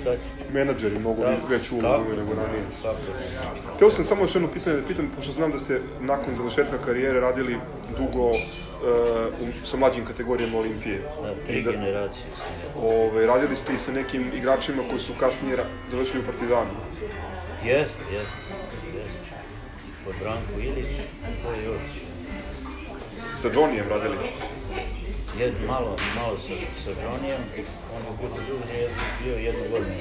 šta 0.00 0.10
će? 0.16 0.52
Menadžeri 0.52 0.98
mogu 0.98 1.22
Da, 1.22 1.36
veću 1.48 1.76
ulogu 1.76 2.10
nego 2.18 2.34
ranije. 2.34 2.62
Tako, 2.82 2.96
Hteo 3.76 3.90
sam 3.90 4.04
samo 4.04 4.22
još 4.22 4.34
jedno 4.34 4.48
pitanje 4.52 4.76
da 4.76 4.86
pitam, 4.86 5.10
pošto 5.16 5.32
znam 5.32 5.50
da 5.50 5.58
ste 5.58 5.80
nakon 6.00 6.36
završetka 6.36 6.78
karijere 6.78 7.20
radili 7.20 7.58
dugo 7.98 8.28
uh, 8.28 8.34
u, 9.40 9.66
sa 9.66 9.76
mlađim 9.76 10.04
kategorijama 10.06 10.58
Olimpije. 10.58 11.02
da, 11.22 11.34
tri 11.46 11.62
da- 11.62 11.70
generacije 11.72 12.24
sam 12.36 12.82
ja. 12.82 12.88
Ove, 12.88 13.26
radili 13.26 13.56
ste 13.56 13.74
i 13.74 13.78
sa 13.78 13.92
nekim 13.92 14.32
igračima 14.34 14.82
koji 14.90 15.00
su 15.00 15.12
kasnije 15.20 15.56
završili 15.90 16.20
u 16.20 16.26
Partizanu. 16.26 16.70
Jeste, 17.64 18.02
jeste, 18.12 18.38
jeste. 18.96 19.20
Od 20.08 20.14
Branko 20.22 20.52
Ilić, 20.60 20.86
to 21.44 21.52
je 21.52 21.64
još. 21.64 21.80
Sa 23.42 23.48
Johnnyjem 23.48 23.88
radili. 23.90 24.16
Jed, 25.38 25.54
malo, 25.66 25.96
malo 26.16 26.36
sa, 26.38 26.54
sa 26.84 26.90
Johnnyem, 26.90 27.42
on 27.94 28.02
je 28.02 28.12
bio 28.18 28.30
duže, 28.48 28.74
je 28.74 28.88
bio 29.24 29.36
jednu 29.36 29.64
godinu. 29.70 29.94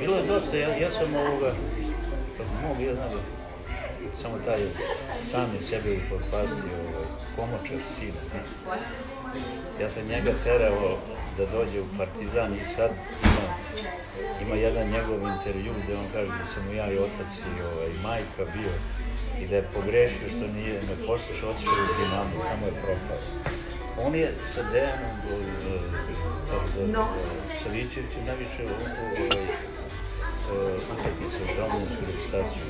Bilo 0.00 0.16
je 0.16 0.26
dosta, 0.26 0.56
ja, 0.56 0.76
ja 0.76 0.90
sam 0.90 1.14
ovoga, 1.14 1.54
kako 2.36 2.68
mogu, 2.68 2.82
ja 2.82 2.94
znam, 2.94 3.10
samo 4.22 4.38
taj 4.44 4.60
sam 5.30 5.54
je 5.54 5.62
sebe 5.62 5.92
upropastio, 5.92 6.76
ovaj, 6.88 7.06
pomoćar 7.36 7.78
sina. 7.98 8.20
Ja 9.80 9.90
sam 9.90 10.02
njega 10.08 10.32
terao 10.44 10.98
da 11.36 11.46
dođe 11.46 11.80
u 11.80 11.86
Partizan 11.98 12.54
i 12.54 12.66
sad 12.76 12.90
ima, 13.22 13.46
ima 14.40 14.54
jedan 14.54 14.88
njegov 14.88 15.22
intervju 15.22 15.72
gde 15.84 15.96
on 15.96 16.08
kaže 16.12 16.32
da 16.32 16.44
sam 16.44 16.74
ja 16.76 16.92
i 16.92 16.98
otac 16.98 17.32
i 17.46 17.62
ovaj, 17.62 17.92
majka 18.02 18.44
bio 18.44 18.72
i 19.42 19.46
da 19.46 19.56
je 19.56 19.68
pogrešio 19.74 20.28
što 20.36 20.44
nije 20.48 20.72
me 20.88 20.96
poslušao, 21.06 21.50
otišao 21.50 21.72
u 21.82 21.94
Dinamo, 21.98 22.34
tamo 22.50 22.66
je 22.66 22.74
propao. 22.84 23.20
On 23.98 24.14
je 24.14 24.28
sa 24.54 24.62
Dejanom, 24.72 25.14
no. 26.92 27.04
Savićevićem 27.62 28.24
najviše 28.26 28.62
u, 28.64 28.66
u, 28.66 29.04
ovaj, 29.06 29.44
e, 29.44 30.76
utakmice 30.92 31.38
domovinsku 31.56 32.00
reprezentaciju. 32.00 32.66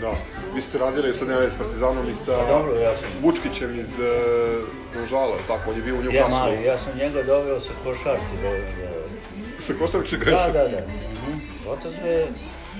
Da. 0.00 0.12
Vi 0.54 0.62
ste 0.62 0.78
radili 0.78 1.14
sad 1.14 1.28
ne 1.28 1.50
s 1.50 1.58
Partizanom 1.58 2.10
i 2.10 2.14
sa 2.14 2.36
Pa 2.38 2.46
dobro, 2.48 2.74
ja 2.78 2.94
sam- 2.94 3.22
Vučkićem 3.22 3.80
iz 3.80 3.92
uh, 3.98 5.08
Žala, 5.10 5.36
tako, 5.48 5.70
on 5.70 5.76
je 5.76 5.82
bio 5.82 5.94
u 5.94 5.98
Ja 5.98 6.04
Newcastle. 6.04 6.30
mali, 6.30 6.64
ja 6.64 6.78
sam 6.78 6.92
njega 6.98 7.22
doveo 7.22 7.60
sa 7.60 7.72
košarke 7.84 8.34
da, 8.42 8.50
da, 8.50 8.90
Sa 9.60 9.72
Košarke 9.78 10.16
Da, 10.16 10.50
da, 10.52 10.68
da. 10.68 10.80
Mhm. 11.14 11.38
Otac 11.68 11.92
je, 12.04 12.26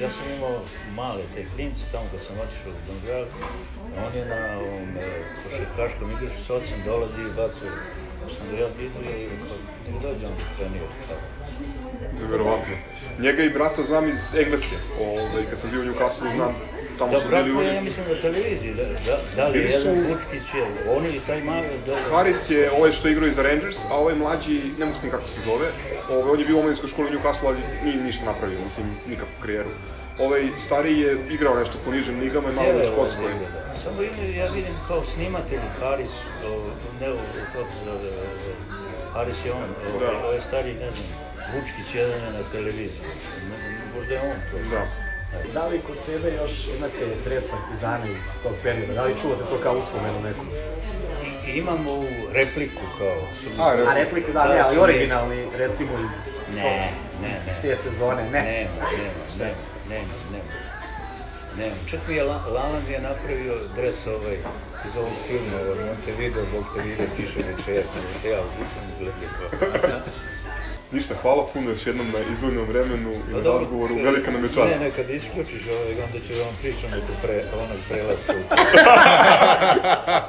ja 0.00 0.08
sam 0.10 0.26
imao 0.36 0.56
male 0.96 1.22
te 1.34 1.44
klince 1.54 1.82
tamo 1.92 2.06
kad 2.12 2.20
sam 2.26 2.36
otišao 2.44 2.72
u 2.72 2.82
Dongrad, 2.86 3.28
on 4.04 4.12
je 4.18 4.24
na 4.34 4.40
ovom 4.58 4.88
e, 4.96 5.00
košarkaškom 5.42 6.08
igraču 6.14 6.40
s 6.46 6.50
ocem 6.50 6.78
dolazi 6.84 7.22
i 7.22 7.34
bacio. 7.36 7.70
Sam 8.36 8.46
ga 8.50 8.56
ja 8.62 8.68
vidio 8.78 9.12
i 9.22 9.23
dođe 10.04 10.26
on 10.26 10.34
da 10.34 10.46
trenira. 10.56 10.86
Tako. 11.08 11.26
Neverovatno. 12.20 12.74
Njega 13.18 13.42
i 13.42 13.50
brata 13.50 13.82
znam 13.82 14.08
iz 14.08 14.34
Engleske. 14.36 14.76
Ove, 15.00 15.40
kad 15.50 15.60
sam 15.60 15.70
bio 15.70 15.80
u 15.80 15.84
Newcastle, 15.84 16.34
znam, 16.34 16.52
tamo 16.98 17.12
Da, 17.12 17.20
su 17.20 17.28
bili 17.28 17.38
je, 17.40 17.54
ja 17.54 17.58
uvijek. 17.58 17.82
mislim, 17.82 18.04
na 18.08 18.16
televiziji, 18.16 18.74
da, 18.74 18.84
da, 19.06 19.16
da 19.36 19.48
li 19.48 19.58
je 19.60 19.80
su- 19.80 19.94
Vučkić 20.08 20.46
je, 20.54 20.64
oni 20.88 21.08
i 21.08 21.20
taj 21.20 21.40
mali, 21.42 21.66
da, 21.86 21.96
Haris 22.10 22.50
je 22.50 22.70
ovaj 22.70 22.92
što 22.92 23.08
igrao 23.08 23.28
i 23.28 23.32
za 23.32 23.42
Rangers, 23.42 23.78
a 23.90 23.94
ovaj 23.94 24.14
mlađi, 24.14 24.54
ne 24.78 24.84
mogu 24.86 24.98
kako 25.10 25.28
se 25.28 25.40
zove, 25.44 25.68
ovaj, 26.10 26.30
on 26.32 26.40
je 26.40 26.46
bio 26.46 26.56
u 26.56 26.60
omladinskoj 26.60 26.88
školi 26.88 27.08
u 27.08 27.14
Newcastle, 27.14 27.46
ali 27.46 27.58
nije 27.84 27.96
ništa 27.98 28.24
napravio, 28.24 28.58
mislim, 28.60 28.86
nikakvu 29.06 29.34
karijeru. 29.40 29.68
Ovaj 30.18 30.42
stariji 30.66 31.00
je 31.00 31.12
igrao 31.30 31.54
nešto 31.54 31.76
po 31.84 31.90
nižim 31.92 32.20
ligama 32.20 32.50
i 32.50 32.54
malo 32.54 32.68
u 32.70 32.86
Škotskoj. 32.92 33.32
da, 33.32 33.48
da. 33.54 33.80
Samo 33.84 34.02
ja 34.36 34.46
vidim 34.48 34.74
kao 34.88 35.02
snimatelj 35.04 35.60
Haris, 35.80 36.12
o, 36.44 36.50
ne, 37.00 37.08
o, 37.10 37.16
to 37.52 37.60
se 37.64 37.78
zove, 37.84 38.10
Haris 39.14 39.44
je 39.44 39.52
on, 39.52 39.68
Da. 40.00 40.10
ovaj 40.18 40.40
stari, 40.40 40.72
ne 40.74 40.90
znam, 40.90 41.08
Vučkić 41.48 41.94
jedan 41.94 42.18
je 42.18 42.30
na 42.32 42.42
televiziji, 42.52 43.00
Ne- 43.40 43.58
ne- 43.64 43.96
možda 43.96 44.14
je 44.14 44.20
on 44.22 44.38
to. 44.50 44.56
Da. 44.70 44.84
Da 45.52 45.66
li 45.66 45.80
kod 45.80 45.96
sebe 46.00 46.28
još 46.32 46.52
imate 46.68 46.94
dres 47.24 47.44
Partizana 47.46 48.04
iz 48.06 48.42
tog 48.42 48.52
perioda? 48.62 48.94
Da 48.94 49.04
li 49.04 49.18
čuvate 49.18 49.42
to 49.42 49.58
kao 49.58 49.74
uspomenu 49.74 50.20
neku? 50.20 50.44
I, 51.46 51.50
imam 51.52 51.86
ovu 51.88 52.06
repliku 52.32 52.82
kao, 52.98 53.16
su, 53.34 53.48
A, 53.58 53.70
repliku. 53.70 53.90
A 53.90 53.94
repliku 53.94 54.32
da, 54.32 54.44
ne, 54.44 54.60
ali 54.60 54.78
originalni 54.78 55.46
recimo 55.56 55.90
iz 56.00 56.16
Ne, 56.54 56.62
tog- 56.62 57.22
ne, 57.22 57.28
ne. 57.28 57.54
te 57.62 57.76
sezone, 57.76 58.22
ne. 58.24 58.42
Nema, 58.42 58.70
nema, 58.92 59.22
nema, 59.38 59.54
nema, 59.88 60.12
nema. 60.32 60.44
Nema. 61.58 61.74
Čak 61.90 62.00
mi 62.08 62.14
je 62.14 62.24
La, 62.24 62.38
Lalan 62.48 62.82
je 62.90 63.00
napravio 63.00 63.54
dres 63.76 64.06
ovaj 64.06 64.36
iz 64.86 64.96
ovog 64.96 65.12
filma, 65.26 65.56
ovaj 65.60 65.84
Montevideo, 65.86 66.44
Bog 66.52 66.64
te 66.74 66.82
vide, 66.82 67.06
tiše 67.16 67.38
večer, 67.38 67.84
sam 67.92 68.02
rekao, 68.14 68.30
ja 68.30 68.40
uvučem 68.40 68.84
gledaj 68.98 69.28
to. 69.38 70.10
Ništa, 70.92 71.14
hvala 71.22 71.46
puno 71.52 71.70
još 71.70 71.86
jednom 71.86 72.06
na 72.10 72.18
izdvojenom 72.32 72.64
vremenu 72.64 73.10
i 73.10 73.32
Pa 73.32 73.36
na 73.36 73.42
dobro, 73.42 73.60
razgovoru, 73.60 73.94
velika 73.94 74.30
nam 74.30 74.44
je 74.44 74.48
čast. 74.48 74.70
Ne, 74.70 74.78
ne, 74.78 74.90
kad 74.90 75.10
isključiš 75.10 75.62
ovaj, 75.68 75.92
onda 75.92 76.18
ću 76.26 76.32
vam 76.44 76.54
pričam 76.60 76.90
neku 76.90 77.12
pre, 77.22 77.44
onog 77.54 77.78
prelaska. 77.88 78.32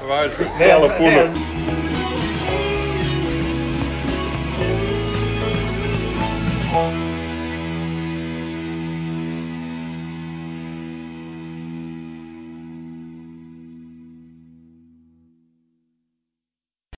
Važno. 0.10 0.46
Ne, 0.60 0.66
Hvala 0.66 0.88
ne, 0.88 0.98
puno. 0.98 1.10
Ne, 6.72 7.05